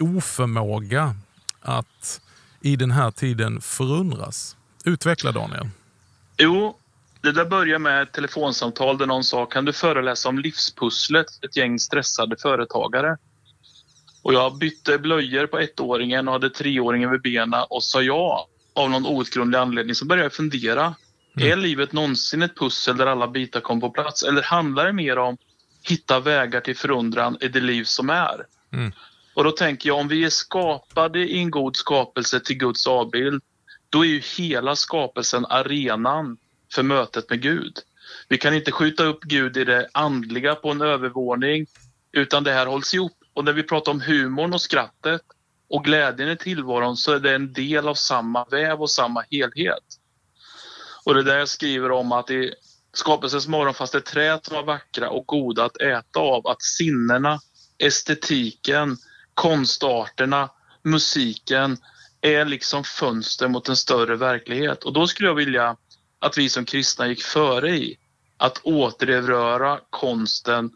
oförmåga 0.00 1.16
att 1.60 2.20
i 2.60 2.76
den 2.76 2.90
här 2.90 3.10
tiden 3.10 3.60
förundras. 3.60 4.56
Utveckla 4.84 5.32
Daniel. 5.32 5.68
Jo, 6.38 6.76
det 7.20 7.32
där 7.32 7.44
börjar 7.44 7.78
med 7.78 8.02
ett 8.02 8.12
telefonsamtal 8.12 8.98
där 8.98 9.06
någon 9.06 9.24
sa 9.24 9.46
kan 9.46 9.64
du 9.64 9.72
föreläsa 9.72 10.28
om 10.28 10.38
livspusslet 10.38 11.26
ett 11.44 11.56
gäng 11.56 11.78
stressade 11.78 12.36
företagare. 12.36 13.16
Och 14.22 14.34
jag 14.34 14.58
bytte 14.58 14.98
blöjor 14.98 15.46
på 15.46 15.58
ettåringen 15.58 16.28
och 16.28 16.32
hade 16.32 16.50
treåringen 16.50 17.10
vid 17.10 17.22
benen 17.22 17.64
och 17.70 17.84
sa 17.84 18.02
ja 18.02 18.48
av 18.74 18.90
någon 18.90 19.06
outgrundlig 19.06 19.58
anledning. 19.58 19.94
Så 19.94 20.04
började 20.06 20.24
jag 20.24 20.32
fundera. 20.32 20.94
Mm. 21.36 21.52
Är 21.52 21.56
livet 21.56 21.92
någonsin 21.92 22.42
ett 22.42 22.56
pussel 22.56 22.96
där 22.96 23.06
alla 23.06 23.28
bitar 23.28 23.60
kom 23.60 23.80
på 23.80 23.90
plats 23.90 24.22
eller 24.22 24.42
handlar 24.42 24.86
det 24.86 24.92
mer 24.92 25.18
om 25.18 25.36
hitta 25.82 26.20
vägar 26.20 26.60
till 26.60 26.76
förundran 26.76 27.36
i 27.40 27.48
det 27.48 27.60
liv 27.60 27.84
som 27.84 28.10
är? 28.10 28.46
Mm. 28.72 28.92
Och 29.34 29.44
då 29.44 29.50
tänker 29.50 29.88
jag 29.88 29.98
om 29.98 30.08
vi 30.08 30.24
är 30.24 30.30
skapade 30.30 31.18
i 31.18 31.38
en 31.38 31.50
god 31.50 31.76
skapelse 31.76 32.40
till 32.40 32.56
Guds 32.56 32.86
avbild 32.86 33.42
då 33.90 34.04
är 34.04 34.08
ju 34.08 34.22
hela 34.38 34.76
skapelsen 34.76 35.46
arenan 35.46 36.36
för 36.74 36.82
mötet 36.82 37.30
med 37.30 37.42
Gud. 37.42 37.78
Vi 38.28 38.38
kan 38.38 38.54
inte 38.54 38.72
skjuta 38.72 39.04
upp 39.04 39.22
Gud 39.22 39.56
i 39.56 39.64
det 39.64 39.88
andliga 39.92 40.54
på 40.54 40.70
en 40.70 40.80
övervåning 40.80 41.66
utan 42.12 42.44
det 42.44 42.52
här 42.52 42.66
hålls 42.66 42.94
ihop. 42.94 43.12
Och 43.34 43.44
när 43.44 43.52
vi 43.52 43.62
pratar 43.62 43.92
om 43.92 44.00
humorn 44.00 44.54
och 44.54 44.60
skrattet 44.60 45.22
och 45.70 45.84
glädjen 45.84 46.28
i 46.28 46.36
tillvaron 46.36 46.96
så 46.96 47.12
är 47.12 47.20
det 47.20 47.34
en 47.34 47.52
del 47.52 47.88
av 47.88 47.94
samma 47.94 48.44
väv 48.44 48.82
och 48.82 48.90
samma 48.90 49.24
helhet. 49.30 49.84
Och 51.04 51.14
det 51.14 51.20
är 51.20 51.24
där 51.24 51.38
jag 51.38 51.48
skriver 51.48 51.90
om 51.90 52.12
att 52.12 52.30
i 52.30 52.54
skapelsens 52.92 53.48
morgon 53.48 53.74
fanns 53.74 53.90
det 53.90 54.00
träd 54.00 54.40
som 54.42 54.56
var 54.56 54.62
vackra 54.62 55.10
och 55.10 55.26
goda 55.26 55.64
att 55.64 55.76
äta 55.76 56.20
av. 56.20 56.46
Att 56.46 56.62
sinnena, 56.62 57.40
estetiken, 57.78 58.96
konstarterna, 59.34 60.50
musiken 60.82 61.76
är 62.20 62.44
liksom 62.44 62.84
fönster 62.84 63.48
mot 63.48 63.68
en 63.68 63.76
större 63.76 64.16
verklighet. 64.16 64.84
Och 64.84 64.92
då 64.92 65.06
skulle 65.06 65.28
jag 65.28 65.34
vilja 65.34 65.76
att 66.18 66.38
vi 66.38 66.48
som 66.48 66.64
kristna 66.64 67.06
gick 67.06 67.22
före 67.22 67.70
i 67.70 67.98
att 68.36 68.60
återerövra 68.62 69.80
konsten 69.90 70.70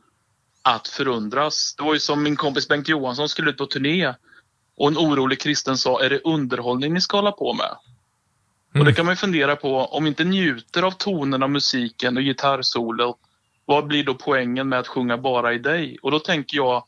att 0.62 0.88
förundras. 0.88 1.75
Det 1.75 1.83
var 1.83 1.95
ju 1.95 2.01
som 2.01 2.23
min 2.23 2.37
kompis 2.37 2.69
Bengt 2.69 2.88
Johansson 2.88 3.29
skulle 3.29 3.51
ut 3.51 3.57
på 3.57 3.67
turné 3.67 4.14
och 4.77 4.88
en 4.88 4.99
orolig 4.99 5.41
kristen 5.41 5.79
sa, 5.79 6.03
är 6.03 6.11
det 6.11 6.21
underhållning 6.25 6.95
ni 6.95 7.01
ska 7.01 7.17
hålla 7.17 7.33
på 7.33 7.53
med? 7.53 7.77
Mm. 8.79 8.87
Och 8.87 8.93
det 8.93 8.97
kan 8.97 9.07
man 9.07 9.12
ju 9.12 9.17
fundera 9.17 9.57
på, 9.57 9.77
om 9.77 10.05
vi 10.05 10.09
inte 10.09 10.25
njuter 10.25 10.83
av 10.83 10.91
tonerna, 10.91 11.49
musiken 11.49 12.17
och 12.17 12.23
gitarrsolot, 12.23 13.19
vad 13.64 13.87
blir 13.87 14.05
då 14.05 14.14
poängen 14.14 14.69
med 14.69 14.79
att 14.79 14.88
sjunga 14.88 15.19
bara 15.19 15.55
i 15.55 15.59
dig? 15.59 15.99
Och 16.03 16.11
då 16.11 16.19
tänker 16.19 16.57
jag, 16.57 16.85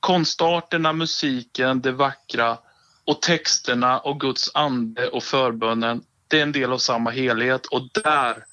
konstarterna, 0.00 0.92
musiken, 0.92 1.80
det 1.80 1.92
vackra 1.92 2.58
och 3.04 3.22
texterna 3.22 3.98
och 3.98 4.20
Guds 4.20 4.50
ande 4.54 5.08
och 5.08 5.22
förbönen, 5.22 6.02
det 6.28 6.38
är 6.38 6.42
en 6.42 6.52
del 6.52 6.72
av 6.72 6.78
samma 6.78 7.10
helhet 7.10 7.66
och 7.66 7.88
där 8.04 8.44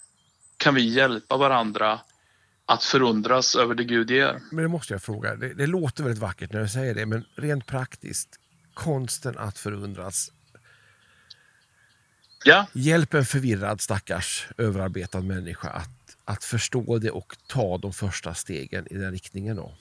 kan 0.57 0.75
vi 0.75 0.81
hjälpa 0.81 1.37
varandra 1.37 1.99
att 2.65 2.83
förundras 2.83 3.55
över 3.55 3.75
det 3.75 3.83
Gud 3.83 4.11
ger. 4.11 4.41
Men 4.51 4.63
det 4.63 4.69
måste 4.69 4.93
jag 4.93 5.01
fråga, 5.01 5.35
det, 5.35 5.53
det 5.53 5.67
låter 5.67 6.03
väldigt 6.03 6.21
vackert 6.21 6.53
när 6.53 6.59
jag 6.59 6.71
säger 6.71 6.95
det, 6.95 7.05
men 7.05 7.25
rent 7.35 7.65
praktiskt, 7.65 8.29
konsten 8.73 9.37
att 9.37 9.57
förundras. 9.57 10.31
Ja. 12.47 12.67
Hjälp 12.73 13.13
en 13.13 13.25
förvirrad 13.25 13.81
stackars 13.81 14.47
överarbetad 14.57 15.21
människa 15.21 15.69
att, 15.69 16.17
att 16.25 16.43
förstå 16.43 16.97
det 16.97 17.11
och 17.11 17.35
ta 17.47 17.77
de 17.77 17.93
första 17.93 18.33
stegen 18.33 18.87
i 18.91 18.97
den 18.97 19.11
riktningen. 19.11 19.55
Då. 19.55 19.73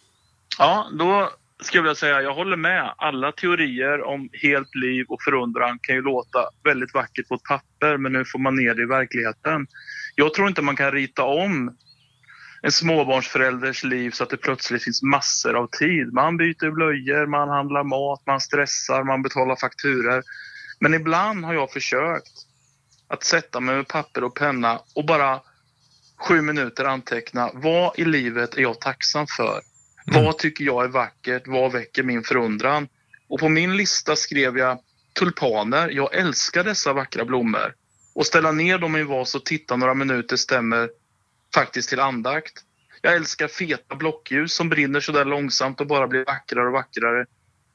Ja, 0.58 0.90
då 0.98 1.30
skulle 1.62 1.88
jag 1.88 1.96
säga 1.96 2.22
jag 2.22 2.34
håller 2.34 2.56
med. 2.56 2.94
Alla 2.96 3.32
teorier 3.32 4.02
om 4.02 4.28
helt 4.32 4.74
liv 4.74 5.06
och 5.08 5.22
förundran 5.22 5.78
kan 5.82 5.94
ju 5.94 6.02
låta 6.02 6.38
väldigt 6.64 6.94
vackert 6.94 7.28
på 7.28 7.34
ett 7.34 7.42
papper 7.42 7.96
men 7.96 8.12
nu 8.12 8.24
får 8.24 8.38
man 8.38 8.54
ner 8.54 8.74
det 8.74 8.82
i 8.82 8.86
verkligheten. 8.86 9.66
Jag 10.14 10.34
tror 10.34 10.48
inte 10.48 10.62
man 10.62 10.76
kan 10.76 10.92
rita 10.92 11.24
om 11.24 11.76
en 12.62 12.72
småbarnsförälders 12.72 13.84
liv 13.84 14.10
så 14.10 14.22
att 14.22 14.30
det 14.30 14.36
plötsligt 14.36 14.84
finns 14.84 15.02
massor 15.02 15.54
av 15.54 15.66
tid. 15.66 16.12
Man 16.12 16.36
byter 16.36 16.70
blöjor, 16.70 17.26
man 17.26 17.48
handlar 17.48 17.84
mat, 17.84 18.22
man 18.26 18.40
stressar, 18.40 19.04
man 19.04 19.22
betalar 19.22 19.56
fakturer. 19.56 20.22
Men 20.80 20.94
ibland 20.94 21.44
har 21.44 21.54
jag 21.54 21.72
försökt 21.72 22.45
att 23.08 23.24
sätta 23.24 23.60
mig 23.60 23.76
med 23.76 23.88
papper 23.88 24.24
och 24.24 24.34
penna 24.34 24.80
och 24.94 25.06
bara 25.06 25.40
sju 26.16 26.42
minuter 26.42 26.84
anteckna 26.84 27.50
vad 27.54 27.98
i 27.98 28.04
livet 28.04 28.54
är 28.54 28.62
jag 28.62 28.80
tacksam 28.80 29.26
för? 29.36 29.60
Mm. 30.10 30.24
Vad 30.24 30.38
tycker 30.38 30.64
jag 30.64 30.84
är 30.84 30.88
vackert? 30.88 31.42
Vad 31.46 31.72
väcker 31.72 32.02
min 32.02 32.22
förundran? 32.22 32.88
Och 33.28 33.40
på 33.40 33.48
min 33.48 33.76
lista 33.76 34.16
skrev 34.16 34.58
jag 34.58 34.78
tulpaner. 35.18 35.88
Jag 35.88 36.14
älskar 36.14 36.64
dessa 36.64 36.92
vackra 36.92 37.24
blommor. 37.24 37.74
Och 38.14 38.26
ställa 38.26 38.52
ner 38.52 38.78
dem 38.78 38.96
i 38.96 39.00
en 39.00 39.06
vas 39.06 39.34
och 39.34 39.44
titta 39.44 39.76
några 39.76 39.94
minuter 39.94 40.36
stämmer 40.36 40.90
faktiskt 41.54 41.88
till 41.88 42.00
andakt. 42.00 42.52
Jag 43.02 43.14
älskar 43.14 43.48
feta 43.48 43.94
blockljus 43.94 44.54
som 44.54 44.68
brinner 44.68 45.00
så 45.00 45.12
där 45.12 45.24
långsamt 45.24 45.80
och 45.80 45.86
bara 45.86 46.08
blir 46.08 46.24
vackrare 46.24 46.66
och 46.66 46.72
vackrare. 46.72 47.26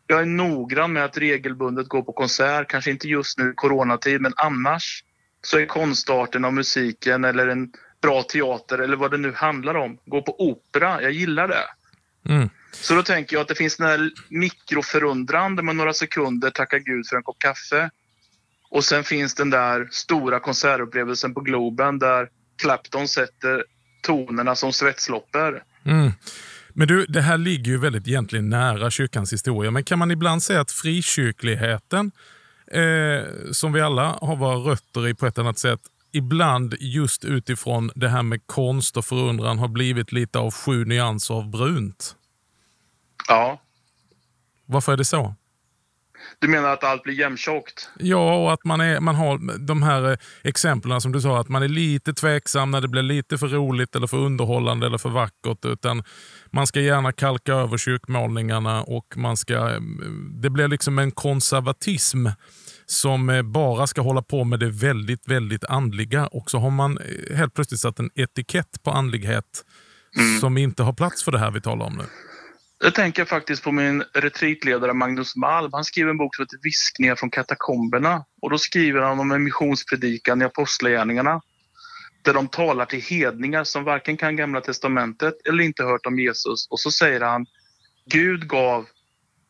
Jag 0.07 0.21
är 0.21 0.25
noggrann 0.25 0.93
med 0.93 1.05
att 1.05 1.17
regelbundet 1.17 1.87
gå 1.87 2.03
på 2.03 2.13
konsert, 2.13 2.69
kanske 2.69 2.91
inte 2.91 3.07
just 3.07 3.37
nu 3.37 3.49
i 3.51 3.53
coronatid, 3.55 4.21
men 4.21 4.33
annars 4.35 5.03
så 5.41 5.59
är 5.59 5.65
konstarten 5.65 6.45
av 6.45 6.53
musiken 6.53 7.23
eller 7.23 7.47
en 7.47 7.71
bra 8.01 8.23
teater 8.23 8.79
eller 8.79 8.97
vad 8.97 9.11
det 9.11 9.17
nu 9.17 9.33
handlar 9.33 9.75
om, 9.75 9.97
gå 10.05 10.21
på 10.21 10.35
opera, 10.39 11.01
jag 11.01 11.11
gillar 11.11 11.47
det. 11.47 11.65
Mm. 12.33 12.49
Så 12.71 12.95
då 12.95 13.03
tänker 13.03 13.35
jag 13.35 13.41
att 13.41 13.47
det 13.47 13.55
finns 13.55 13.77
den 13.77 13.87
här 13.87 14.11
mikroförundran 14.29 15.55
där 15.55 15.63
man 15.63 15.77
några 15.77 15.93
sekunder 15.93 16.49
tackar 16.49 16.79
Gud 16.79 17.07
för 17.07 17.17
en 17.17 17.23
kopp 17.23 17.39
kaffe. 17.39 17.89
Och 18.69 18.83
sen 18.83 19.03
finns 19.03 19.35
den 19.35 19.49
där 19.49 19.87
stora 19.91 20.39
konsertupplevelsen 20.39 21.33
på 21.33 21.41
Globen 21.41 21.99
där 21.99 22.29
Clapton 22.61 23.07
sätter 23.07 23.63
tonerna 24.01 24.55
som 24.55 24.73
svetsloppor. 24.73 25.63
Mm. 25.85 26.11
Men 26.73 26.87
du, 26.87 27.05
det 27.05 27.21
här 27.21 27.37
ligger 27.37 27.71
ju 27.71 27.77
väldigt 27.77 28.07
egentligen 28.07 28.49
nära 28.49 28.91
kyrkans 28.91 29.33
historia, 29.33 29.71
men 29.71 29.83
kan 29.83 29.99
man 29.99 30.11
ibland 30.11 30.43
säga 30.43 30.61
att 30.61 30.71
frikyrkligheten, 30.71 32.11
eh, 32.73 33.51
som 33.51 33.73
vi 33.73 33.81
alla 33.81 34.17
har 34.21 34.35
våra 34.35 34.55
rötter 34.55 35.07
i 35.07 35.13
på 35.13 35.27
ett 35.27 35.37
annat 35.37 35.59
sätt, 35.59 35.79
ibland 36.11 36.75
just 36.79 37.25
utifrån 37.25 37.91
det 37.95 38.09
här 38.09 38.23
med 38.23 38.47
konst 38.47 38.97
och 38.97 39.05
förundran 39.05 39.59
har 39.59 39.67
blivit 39.67 40.11
lite 40.11 40.39
av 40.39 40.53
sju 40.53 40.85
nyanser 40.85 41.33
av 41.33 41.49
brunt? 41.49 42.15
Ja. 43.27 43.61
Varför 44.65 44.93
är 44.93 44.97
det 44.97 45.05
så? 45.05 45.35
Du 46.39 46.47
menar 46.47 46.69
att 46.69 46.83
allt 46.83 47.03
blir 47.03 47.13
jämntjockt? 47.13 47.89
Ja, 47.99 48.35
och 48.35 48.53
att 48.53 48.63
man, 48.63 48.81
är, 48.81 48.99
man 48.99 49.15
har 49.15 49.57
de 49.57 49.83
här 49.83 50.11
eh, 50.11 50.17
exemplen 50.43 51.01
som 51.01 51.11
du 51.11 51.21
sa, 51.21 51.39
att 51.39 51.49
man 51.49 51.63
är 51.63 51.67
lite 51.67 52.13
tveksam 52.13 52.71
när 52.71 52.81
det 52.81 52.87
blir 52.87 53.01
lite 53.01 53.37
för 53.37 53.47
roligt 53.47 53.95
eller 53.95 54.07
för 54.07 54.17
underhållande 54.17 54.85
eller 54.85 54.97
för 54.97 55.09
vackert. 55.09 55.65
Utan 55.65 56.03
man 56.51 56.67
ska 56.67 56.79
gärna 56.79 57.11
kalka 57.11 57.53
över 57.53 57.77
kyrkmålningarna 57.77 58.83
och 58.83 59.17
man 59.17 59.37
ska, 59.37 59.53
eh, 59.53 59.81
det 60.41 60.49
blir 60.49 60.67
liksom 60.67 60.99
en 60.99 61.11
konservatism 61.11 62.27
som 62.91 63.29
eh, 63.29 63.41
bara 63.41 63.87
ska 63.87 64.01
hålla 64.01 64.21
på 64.21 64.43
med 64.43 64.59
det 64.59 64.69
väldigt, 64.69 65.27
väldigt 65.27 65.63
andliga. 65.63 66.27
Och 66.27 66.51
så 66.51 66.57
har 66.57 66.69
man 66.69 66.99
helt 67.35 67.53
plötsligt 67.53 67.79
satt 67.79 67.99
en 67.99 68.09
etikett 68.15 68.83
på 68.83 68.91
andlighet 68.91 69.65
mm. 70.17 70.39
som 70.39 70.57
inte 70.57 70.83
har 70.83 70.93
plats 70.93 71.23
för 71.23 71.31
det 71.31 71.39
här 71.39 71.51
vi 71.51 71.61
talar 71.61 71.85
om 71.85 71.93
nu. 71.93 72.03
Jag 72.83 72.95
tänker 72.95 73.25
faktiskt 73.25 73.63
på 73.63 73.71
min 73.71 74.03
retreatledare 74.13 74.93
Magnus 74.93 75.35
Malm. 75.35 75.69
Han 75.73 75.83
skriver 75.83 76.09
en 76.09 76.17
bok 76.17 76.35
som 76.35 76.43
heter 76.43 76.57
Viskningar 76.63 77.15
från 77.15 77.29
katakomberna. 77.29 78.25
Och 78.41 78.49
då 78.49 78.57
skriver 78.57 79.01
han 79.01 79.19
om 79.19 79.31
en 79.31 79.43
missionspredikan 79.43 80.41
i 80.41 80.45
Apostlagärningarna. 80.45 81.41
Där 82.21 82.33
de 82.33 82.47
talar 82.47 82.85
till 82.85 83.01
hedningar 83.01 83.63
som 83.63 83.83
varken 83.83 84.17
kan 84.17 84.35
Gamla 84.35 84.61
Testamentet 84.61 85.33
eller 85.47 85.63
inte 85.63 85.83
hört 85.83 86.05
om 86.05 86.19
Jesus. 86.19 86.67
Och 86.69 86.79
så 86.79 86.91
säger 86.91 87.21
han 87.21 87.45
Gud 88.05 88.47
gav 88.47 88.85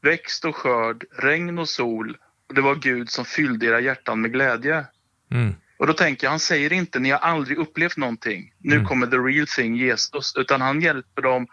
växt 0.02 0.46
och 0.46 0.56
skörd, 0.56 1.04
regn 1.18 1.60
och 1.60 1.70
sol. 1.70 2.18
Och 2.52 2.56
det 2.56 2.62
var 2.62 2.76
Gud 2.76 3.10
som 3.10 3.26
fyllde 3.26 3.66
era 3.66 3.80
hjärtan 3.80 4.22
med 4.22 4.34
glädje. 4.34 4.86
Mm. 5.32 5.56
Och 5.78 5.88
då 5.88 5.94
tänker 5.94 6.28
jag, 6.28 6.32
han 6.32 6.40
säger 6.40 6.74
inte 6.74 7.00
ni 7.00 7.10
har 7.10 7.20
aldrig 7.20 7.58
upplevt 7.58 7.98
någonting. 7.98 8.54
Nu 8.58 8.76
mm. 8.76 8.88
kommer 8.88 9.08
the 9.08 9.18
real 9.18 9.48
thing, 9.48 9.76
Jesus. 9.76 10.34
Utan 10.36 10.62
han 10.62 10.82
hjälper 10.82 11.22
dem 11.22 11.48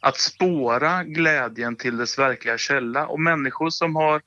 att 0.00 0.18
spåra 0.18 1.04
glädjen 1.04 1.76
till 1.76 1.96
dess 1.96 2.18
verkliga 2.18 2.58
källa. 2.58 3.06
Och 3.06 3.20
människor 3.20 3.70
som 3.70 3.96
har 3.96 4.22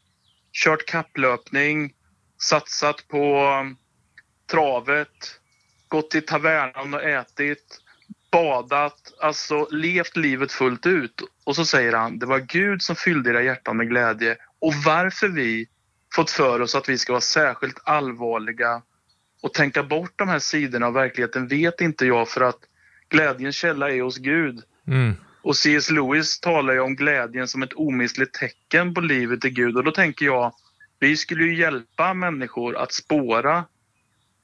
kört 0.64 0.86
kapplöpning, 0.86 1.94
satsat 2.42 3.08
på 3.08 3.48
travet, 4.52 5.40
gått 5.88 6.12
till 6.12 6.26
tavernan 6.26 6.94
och 6.94 7.04
ätit, 7.04 7.82
badat, 8.32 9.14
alltså 9.22 9.68
levt 9.72 10.18
livet 10.18 10.52
fullt 10.52 10.86
ut. 10.86 11.22
Och 11.44 11.56
så 11.56 11.66
säger 11.66 11.94
han, 11.94 12.20
det 12.20 12.26
var 12.26 12.40
Gud 12.40 12.82
som 12.82 12.96
fyllde 12.96 13.30
era 13.30 13.44
hjärtan 13.44 13.78
med 13.78 13.90
glädje. 13.90 14.38
Och 14.60 14.74
varför 14.86 15.28
vi 15.28 15.68
fått 16.18 16.32
för 16.32 16.62
oss 16.62 16.76
att 16.76 16.90
vi 16.90 16.98
ska 16.98 17.14
vara 17.14 17.22
särskilt 17.22 17.80
allvarliga 17.84 18.82
och 19.42 19.54
tänka 19.54 19.84
bort 19.84 20.14
de 20.16 20.28
här 20.28 20.40
sidorna 20.40 20.88
av 20.88 20.94
verkligheten 20.94 21.48
vet 21.48 21.82
inte 21.82 22.06
jag 22.06 22.30
för 22.30 22.42
att 22.42 22.60
glädjens 23.10 23.56
källa 23.56 23.90
är 23.90 24.02
hos 24.02 24.18
Gud. 24.18 24.62
Mm. 24.88 25.16
Och 25.42 25.56
C.S. 25.56 25.92
Lewis 25.92 26.40
talar 26.40 26.74
ju 26.74 26.80
om 26.80 26.96
glädjen 26.96 27.48
som 27.48 27.64
ett 27.64 27.74
omistligt 27.74 28.34
tecken 28.34 28.94
på 28.94 29.02
livet 29.02 29.46
i 29.46 29.50
Gud. 29.50 29.78
Och 29.78 29.84
då 29.84 29.92
tänker 29.92 30.26
jag, 30.26 30.54
vi 31.00 31.18
skulle 31.18 31.44
ju 31.44 31.60
hjälpa 31.60 32.14
människor 32.14 32.78
att 32.78 32.94
spåra 32.94 33.66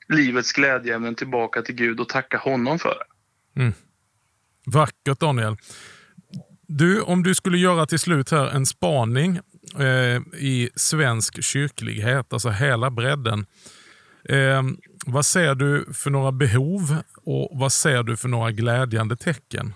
livets 0.08 0.54
glädjeämnen 0.54 1.16
tillbaka 1.16 1.62
till 1.62 1.76
Gud 1.76 2.00
och 2.00 2.10
tacka 2.10 2.38
honom 2.38 2.80
för 2.80 2.96
det. 3.00 3.62
Mm. 3.62 3.74
Vackert 4.66 5.20
Daniel. 5.20 5.58
Du, 6.68 7.02
om 7.02 7.24
du 7.24 7.36
skulle 7.36 7.58
göra 7.58 7.86
till 7.86 8.00
slut 8.00 8.32
här 8.32 8.48
en 8.48 8.66
spaning 8.66 9.40
eh, 9.80 10.42
i 10.42 10.70
svensk 10.76 11.44
kyrklighet, 11.44 12.34
alltså 12.34 12.50
hela 12.50 12.90
bredden. 12.90 13.46
Eh, 14.30 14.64
vad 15.06 15.26
ser 15.26 15.56
du 15.56 15.94
för 15.94 16.10
några 16.10 16.32
behov 16.32 16.98
och 17.26 17.50
vad 17.60 17.74
ser 17.74 18.04
du 18.04 18.18
för 18.18 18.30
några 18.30 18.52
glädjande 18.52 19.16
tecken? 19.16 19.74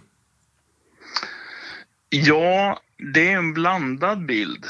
Ja, 2.10 2.80
det 3.13 3.32
är 3.32 3.38
en 3.38 3.54
blandad 3.54 4.26
bild. 4.26 4.65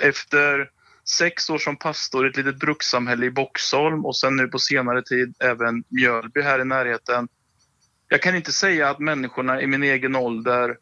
Efter 0.00 0.70
sex 1.08 1.50
år 1.50 1.58
som 1.58 1.76
pastor 1.76 2.26
i 2.26 2.30
ett 2.30 2.36
litet 2.36 2.58
brukssamhälle 2.58 3.26
i 3.26 3.30
Boxholm 3.30 4.06
och 4.06 4.16
sen 4.16 4.36
nu 4.36 4.48
på 4.48 4.58
senare 4.58 5.02
tid 5.02 5.34
även 5.40 5.84
Mjölby 5.88 6.40
här 6.40 6.60
i 6.60 6.64
närheten. 6.64 7.28
Jag 8.08 8.22
kan 8.22 8.36
inte 8.36 8.52
säga 8.52 8.90
att 8.90 8.98
människorna 8.98 9.62
i 9.62 9.66
min 9.66 9.82
egen 9.82 10.16
ålder 10.16 10.76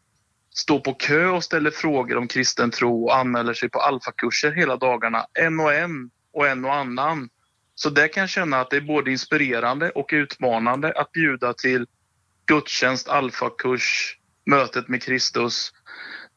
står 0.55 0.81
på 0.81 0.95
kö 0.95 1.27
och 1.27 1.45
ställer 1.45 1.71
frågor 1.71 2.17
om 2.17 2.29
kristen 2.29 2.71
tro 2.71 3.05
och 3.05 3.17
anmäler 3.17 3.55
sig 3.55 3.69
på 3.69 3.79
alfakurser 3.79 4.53
hela 4.53 4.77
dagarna, 4.77 5.27
en 5.33 5.61
och 5.61 5.75
en 5.75 6.11
och 6.33 6.49
en 6.49 6.65
och 6.65 6.75
annan. 6.75 7.29
Så 7.75 7.91
där 7.91 8.09
kan 8.09 8.21
jag 8.21 8.31
känna 8.31 8.61
att 8.61 8.71
det 8.71 8.77
är 8.77 8.81
både 8.81 9.11
inspirerande 9.11 9.91
och 9.91 10.11
utmanande 10.13 10.93
att 10.93 11.13
bjuda 11.13 11.53
till 11.53 11.87
gudstjänst, 12.47 13.09
alfakurs, 13.09 14.19
mötet 14.47 14.89
med 14.89 15.03
Kristus. 15.03 15.73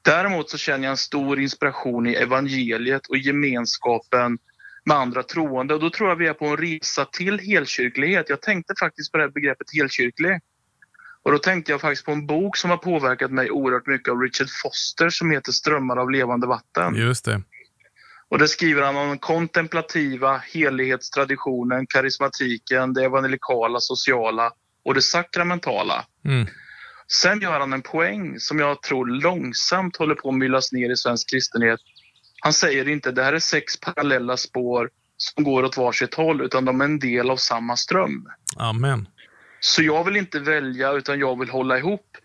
Däremot 0.01 0.49
så 0.49 0.57
känner 0.57 0.83
jag 0.83 0.91
en 0.91 0.97
stor 0.97 1.39
inspiration 1.39 2.07
i 2.07 2.13
evangeliet 2.13 3.07
och 3.07 3.17
gemenskapen 3.17 4.37
med 4.85 4.97
andra 4.97 5.23
troende. 5.23 5.73
Och 5.73 5.79
då 5.79 5.89
tror 5.89 6.09
jag 6.09 6.15
vi 6.15 6.27
är 6.27 6.33
på 6.33 6.45
en 6.45 6.57
resa 6.57 7.05
till 7.05 7.39
helkyrklighet. 7.39 8.29
Jag 8.29 8.41
tänkte 8.41 8.73
faktiskt 8.79 9.11
på 9.11 9.17
det 9.17 9.23
här 9.23 9.31
begreppet 9.31 9.67
helkyrklig. 9.73 10.39
Och 11.27 11.33
då 11.33 11.39
tänkte 11.39 11.71
jag 11.71 11.81
faktiskt 11.81 12.05
på 12.05 12.11
en 12.11 12.25
bok 12.25 12.57
som 12.57 12.69
har 12.69 12.77
påverkat 12.77 13.31
mig 13.31 13.51
oerhört 13.51 13.87
mycket 13.87 14.11
av 14.11 14.21
Richard 14.21 14.47
Foster 14.63 15.09
som 15.09 15.31
heter 15.31 15.51
Strömmar 15.51 15.97
av 15.97 16.11
levande 16.11 16.47
vatten. 16.47 16.95
Just 16.95 17.25
det. 17.25 17.41
Och 18.29 18.39
det 18.39 18.47
skriver 18.47 18.81
han 18.81 18.95
om 18.95 19.07
den 19.07 19.17
kontemplativa 19.17 20.37
helighetstraditionen, 20.37 21.87
karismatiken, 21.87 22.93
det 22.93 23.03
evangelikala, 23.03 23.79
sociala 23.79 24.51
och 24.85 24.93
det 24.93 25.01
sakramentala. 25.01 26.05
Mm. 26.25 26.47
Sen 27.07 27.39
gör 27.39 27.59
han 27.59 27.73
en 27.73 27.81
poäng 27.81 28.39
som 28.39 28.59
jag 28.59 28.81
tror 28.81 29.05
långsamt 29.05 29.97
håller 29.97 30.15
på 30.15 30.29
att 30.29 30.35
myllas 30.35 30.71
ner 30.71 30.91
i 30.91 30.95
svensk 30.95 31.29
kristenhet. 31.29 31.79
Han 32.41 32.53
säger 32.53 32.87
inte 32.87 33.11
det 33.11 33.23
här 33.23 33.33
är 33.33 33.39
sex 33.39 33.79
parallella 33.79 34.37
spår 34.37 34.89
som 35.17 35.43
går 35.43 35.63
åt 35.63 35.77
varsitt 35.77 36.13
håll 36.13 36.41
utan 36.41 36.65
de 36.65 36.81
är 36.81 36.85
en 36.85 36.99
del 36.99 37.29
av 37.29 37.37
samma 37.37 37.75
ström. 37.77 38.27
Amen. 38.57 39.07
Så 39.59 39.83
jag 39.83 40.03
vill 40.03 40.15
inte 40.15 40.39
välja 40.39 40.91
utan 40.91 41.19
jag 41.19 41.39
vill 41.39 41.49
hålla 41.49 41.77
ihop. 41.77 42.17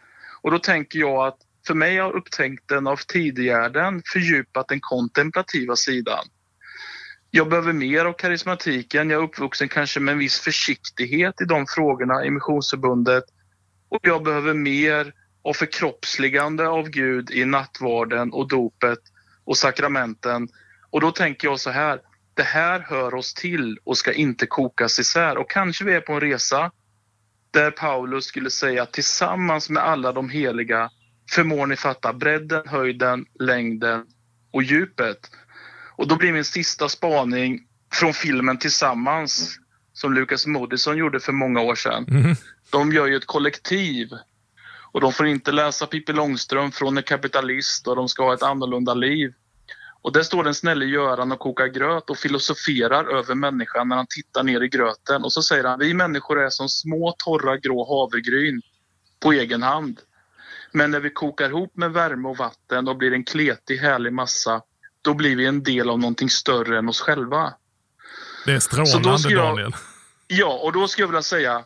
Och 0.42 0.50
då 0.50 0.58
tänker 0.58 0.98
jag 0.98 1.26
att 1.26 1.38
för 1.66 1.74
mig 1.74 1.98
har 1.98 2.16
upptäckten 2.16 2.86
av 2.86 2.96
Tidegärden 2.96 4.02
fördjupat 4.12 4.68
den 4.68 4.80
kontemplativa 4.80 5.76
sidan. 5.76 6.24
Jag 7.30 7.48
behöver 7.48 7.72
mer 7.72 8.04
av 8.04 8.12
karismatiken. 8.12 9.10
Jag 9.10 9.22
är 9.22 9.24
uppvuxen 9.24 9.68
kanske 9.68 10.00
med 10.00 10.12
en 10.12 10.18
viss 10.18 10.40
försiktighet 10.40 11.40
i 11.40 11.44
de 11.44 11.66
frågorna 11.66 12.24
i 12.24 12.30
Missionsförbundet. 12.30 13.24
Och 13.88 14.00
jag 14.02 14.22
behöver 14.22 14.54
mer 14.54 15.12
av 15.44 15.52
förkroppsligande 15.52 16.68
av 16.68 16.88
Gud 16.88 17.30
i 17.30 17.44
nattvarden 17.44 18.32
och 18.32 18.48
dopet 18.48 18.98
och 19.44 19.56
sakramenten. 19.56 20.48
Och 20.90 21.00
då 21.00 21.10
tänker 21.10 21.48
jag 21.48 21.60
så 21.60 21.70
här, 21.70 22.00
det 22.34 22.42
här 22.42 22.80
hör 22.80 23.14
oss 23.14 23.34
till 23.34 23.78
och 23.84 23.98
ska 23.98 24.12
inte 24.12 24.46
kokas 24.46 24.98
isär. 24.98 25.36
Och 25.38 25.50
kanske 25.50 25.84
vi 25.84 25.94
är 25.94 26.00
på 26.00 26.12
en 26.12 26.20
resa 26.20 26.70
där 27.52 27.70
Paulus 27.70 28.24
skulle 28.24 28.50
säga 28.50 28.86
tillsammans 28.86 29.70
med 29.70 29.82
alla 29.82 30.12
de 30.12 30.30
heliga 30.30 30.90
förmår 31.30 31.66
ni 31.66 31.76
fatta 31.76 32.12
bredden, 32.12 32.62
höjden, 32.66 33.24
längden 33.40 34.04
och 34.52 34.62
djupet. 34.62 35.18
Och 35.96 36.08
då 36.08 36.16
blir 36.16 36.32
min 36.32 36.44
sista 36.44 36.88
spaning 36.88 37.60
från 37.92 38.12
filmen 38.14 38.58
Tillsammans 38.58 39.58
som 39.92 40.14
Lukas 40.14 40.46
Moodysson 40.46 40.96
gjorde 40.96 41.20
för 41.20 41.32
många 41.32 41.60
år 41.60 41.74
sedan. 41.74 42.06
Mm. 42.08 42.36
De 42.70 42.92
gör 42.92 43.06
ju 43.06 43.16
ett 43.16 43.26
kollektiv 43.26 44.08
och 44.92 45.00
de 45.00 45.12
får 45.12 45.26
inte 45.26 45.52
läsa 45.52 45.86
Pippi 45.86 46.12
Långstrump 46.12 46.74
från 46.74 46.96
en 46.96 47.02
kapitalist 47.02 47.88
och 47.88 47.96
de 47.96 48.08
ska 48.08 48.24
ha 48.24 48.34
ett 48.34 48.42
annorlunda 48.42 48.94
liv. 48.94 49.32
Och 50.02 50.12
där 50.12 50.22
står 50.22 50.44
den 50.44 50.54
snälle 50.54 50.84
Göran 50.84 51.32
och 51.32 51.38
kokar 51.38 51.66
gröt 51.66 52.10
och 52.10 52.18
filosoferar 52.18 53.18
över 53.18 53.34
människan 53.34 53.88
när 53.88 53.96
han 53.96 54.06
tittar 54.08 54.42
ner 54.42 54.60
i 54.60 54.68
gröten. 54.68 55.24
Och 55.24 55.32
så 55.32 55.42
säger 55.42 55.64
han, 55.64 55.78
vi 55.78 55.94
människor 55.94 56.40
är 56.40 56.50
som 56.50 56.68
små 56.68 57.14
torra 57.18 57.56
grå 57.56 57.84
havregryn 57.88 58.62
på 59.20 59.32
egen 59.32 59.62
hand. 59.62 60.00
Men 60.72 60.90
när 60.90 61.00
vi 61.00 61.10
kokar 61.10 61.48
ihop 61.48 61.76
med 61.76 61.92
värme 61.92 62.28
och 62.28 62.36
vatten 62.36 62.88
och 62.88 62.96
blir 62.96 63.12
en 63.12 63.24
kletig 63.24 63.76
härlig 63.78 64.12
massa, 64.12 64.62
då 65.02 65.14
blir 65.14 65.36
vi 65.36 65.46
en 65.46 65.62
del 65.62 65.90
av 65.90 65.98
någonting 65.98 66.30
större 66.30 66.78
än 66.78 66.88
oss 66.88 67.00
själva. 67.00 67.54
Det 68.46 68.52
är 68.52 68.60
Så 68.60 68.76
då 68.76 68.86
strålande 68.86 69.28
jag- 69.30 69.44
Daniel. 69.44 69.72
Ja, 70.26 70.60
och 70.62 70.72
då 70.72 70.88
skulle 70.88 71.02
jag 71.02 71.08
vilja 71.08 71.22
säga, 71.22 71.64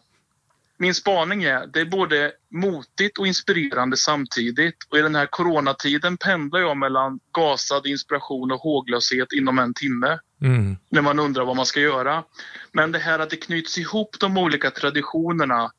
min 0.78 0.94
spaning 0.94 1.44
är, 1.44 1.66
det 1.66 1.80
är 1.80 1.84
både 1.84 2.32
motigt 2.50 3.18
och 3.18 3.26
inspirerande 3.26 3.96
samtidigt. 3.96 4.76
Och 4.90 4.98
i 4.98 5.02
den 5.02 5.14
här 5.14 5.26
coronatiden 5.26 6.16
pendlar 6.16 6.60
jag 6.60 6.76
mellan 6.76 7.20
gasad 7.32 7.86
inspiration 7.86 8.52
och 8.52 8.60
håglöshet 8.60 9.32
inom 9.32 9.58
en 9.58 9.74
timme. 9.74 10.18
Mm. 10.42 10.76
när 10.88 11.02
man 11.02 11.18
undrar 11.18 11.44
vad 11.44 11.56
man 11.56 11.66
ska 11.66 11.80
göra. 11.80 12.24
Men 12.72 12.92
det 12.92 12.98
här 12.98 13.18
att 13.18 13.30
det 13.30 13.36
knyts 13.36 13.78
ihop 13.78 14.16
de 14.20 14.38
olika 14.38 14.70
traditionerna, 14.70 15.72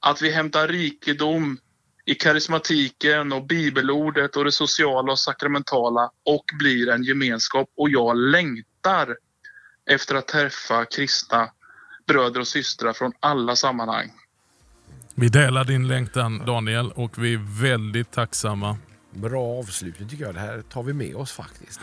att 0.00 0.22
vi 0.22 0.30
hämtar 0.30 0.68
rikedom 0.68 1.58
i 2.04 2.14
karismatiken 2.14 3.32
och 3.32 3.46
bibelordet 3.46 4.36
och 4.36 4.44
det 4.44 4.52
sociala 4.52 5.12
och 5.12 5.18
sakramentala 5.18 6.10
och 6.24 6.44
blir 6.58 6.88
en 6.88 7.02
gemenskap. 7.02 7.70
Och 7.76 7.90
jag 7.90 8.16
längtar 8.16 9.16
efter 9.90 10.14
att 10.14 10.28
träffa 10.28 10.84
kristna 10.84 11.50
bröder 12.06 12.40
och 12.40 12.48
systrar 12.48 12.92
från 12.92 13.12
alla 13.20 13.56
sammanhang. 13.56 14.12
Vi 15.14 15.28
delar 15.28 15.64
din 15.64 15.88
längtan 15.88 16.42
Daniel 16.46 16.90
och 16.90 17.24
vi 17.24 17.34
är 17.34 17.60
väldigt 17.60 18.10
tacksamma. 18.10 18.78
Bra 19.10 19.58
avslutning 19.58 20.08
tycker 20.08 20.24
jag. 20.24 20.34
Det 20.34 20.40
här 20.40 20.62
tar 20.62 20.82
vi 20.82 20.92
med 20.92 21.16
oss 21.16 21.32
faktiskt. 21.32 21.80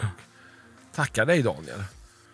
Tackar 0.96 1.26
dig 1.26 1.42
Daniel. 1.42 1.84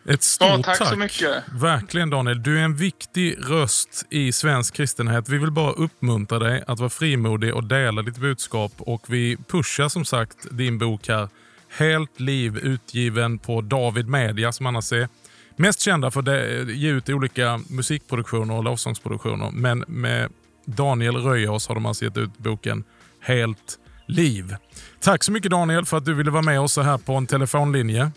Ett 0.06 0.24
stort 0.24 0.48
Ja, 0.50 0.64
tack 0.64 0.88
så 0.88 0.96
mycket. 0.96 1.44
Verkligen 1.52 2.10
Daniel. 2.10 2.44
Du 2.44 2.60
är 2.60 2.64
en 2.64 2.76
viktig 2.76 3.36
röst 3.40 4.06
i 4.10 4.32
svensk 4.32 4.74
kristenhet. 4.74 5.30
Vi 5.30 5.38
vill 5.38 5.52
bara 5.52 5.72
uppmuntra 5.72 6.40
dig 6.40 6.64
att 6.68 6.80
vara 6.80 6.90
frimodig 6.90 7.54
och 7.56 7.64
dela 7.64 8.02
ditt 8.02 8.18
budskap. 8.18 8.72
Och 8.78 9.06
Vi 9.08 9.38
pushar 9.48 9.90
som 9.90 10.06
sagt 10.06 10.38
din 10.52 10.78
bok 10.78 11.08
här. 11.08 11.30
Helt 11.70 12.20
liv 12.20 12.58
utgiven 12.58 13.40
på 13.40 13.62
David 13.62 14.08
Media 14.08 14.52
som 14.52 14.66
annars 14.66 14.92
är 14.92 15.10
mest 15.56 15.80
kända 15.80 16.12
för 16.12 16.20
att 16.20 16.68
ge 16.70 16.90
ut 16.90 17.10
olika 17.10 17.60
musikproduktioner 17.70 18.54
och 18.54 18.64
lovsångsproduktioner. 18.64 19.52
Men 19.54 19.84
med 19.88 20.30
Daniel 20.68 21.16
Röjås 21.16 21.68
har 21.68 21.76
de 21.76 21.86
alltså 21.86 22.06
gett 22.06 22.18
ut 22.18 22.38
boken 22.38 22.84
Helt 23.20 23.80
liv. 24.06 24.56
Tack 25.00 25.24
så 25.24 25.32
mycket 25.32 25.52
Daniel 25.52 25.86
för 25.86 25.98
att 25.98 26.06
du 26.06 26.14
ville 26.14 26.32
vara 26.32 26.42
med 26.42 26.60
oss 26.60 26.74
så 26.74 26.82
här 26.82 26.98
på 26.98 27.14
en 27.14 27.28
telefonlinje. 27.28 28.12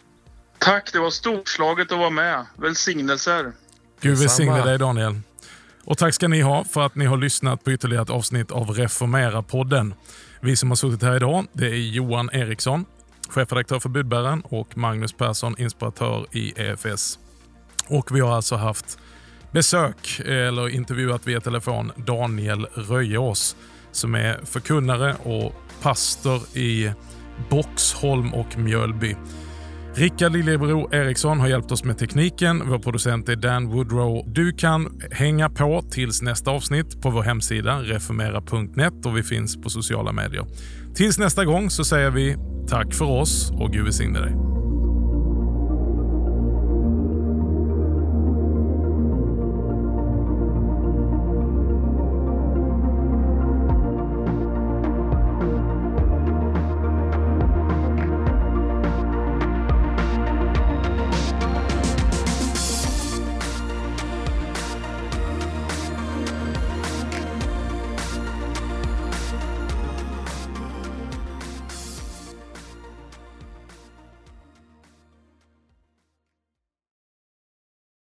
Tack, 0.58 0.92
det 0.92 0.98
var 0.98 1.10
storslaget 1.10 1.92
att 1.92 1.98
vara 1.98 2.10
med. 2.10 2.46
Välsignelser. 2.56 3.52
Gud 4.00 4.18
välsigne 4.18 4.64
dig 4.64 4.78
Daniel. 4.78 5.20
Och 5.84 5.98
tack 5.98 6.14
ska 6.14 6.28
ni 6.28 6.40
ha 6.40 6.64
för 6.64 6.86
att 6.86 6.94
ni 6.94 7.04
har 7.04 7.16
lyssnat 7.16 7.64
på 7.64 7.72
ytterligare 7.72 8.02
ett 8.02 8.10
avsnitt 8.10 8.50
av 8.50 8.70
Reformera-podden. 8.70 9.94
Vi 10.40 10.56
som 10.56 10.68
har 10.68 10.76
suttit 10.76 11.02
här 11.02 11.16
idag 11.16 11.46
det 11.52 11.66
är 11.66 11.76
Johan 11.76 12.30
Eriksson, 12.32 12.84
chefredaktör 13.28 13.78
för 13.78 13.88
Budbäraren 13.88 14.40
och 14.40 14.76
Magnus 14.76 15.12
Persson, 15.12 15.54
inspiratör 15.58 16.26
i 16.32 16.52
EFS. 16.56 17.18
Och 17.86 18.16
vi 18.16 18.20
har 18.20 18.36
alltså 18.36 18.56
haft 18.56 18.98
besök, 19.52 20.20
eh, 20.20 20.48
eller 20.48 20.68
intervjuat 20.68 21.26
via 21.26 21.40
telefon, 21.40 21.92
Daniel 21.96 22.66
Röjeås 22.74 23.56
som 23.92 24.14
är 24.14 24.40
förkunnare 24.44 25.14
och 25.22 25.54
pastor 25.82 26.58
i 26.58 26.90
Boxholm 27.50 28.34
och 28.34 28.58
Mjölby. 28.58 29.16
Rickard 29.94 30.32
Liljebro 30.32 30.94
Eriksson 30.94 31.40
har 31.40 31.48
hjälpt 31.48 31.72
oss 31.72 31.84
med 31.84 31.98
tekniken. 31.98 32.62
Vår 32.68 32.78
producent 32.78 33.28
är 33.28 33.36
Dan 33.36 33.68
Woodrow. 33.68 34.24
Du 34.26 34.52
kan 34.52 35.00
hänga 35.10 35.50
på 35.50 35.82
tills 35.90 36.22
nästa 36.22 36.50
avsnitt 36.50 37.02
på 37.02 37.10
vår 37.10 37.22
hemsida 37.22 37.78
reformera.net 37.82 39.06
och 39.06 39.16
vi 39.16 39.22
finns 39.22 39.56
på 39.62 39.70
sociala 39.70 40.12
medier. 40.12 40.46
Tills 40.94 41.18
nästa 41.18 41.44
gång 41.44 41.70
så 41.70 41.84
säger 41.84 42.10
vi 42.10 42.36
tack 42.68 42.94
för 42.94 43.04
oss 43.04 43.50
och 43.50 43.72
Gud 43.72 43.84
välsigne 43.84 44.20
dig. 44.20 44.59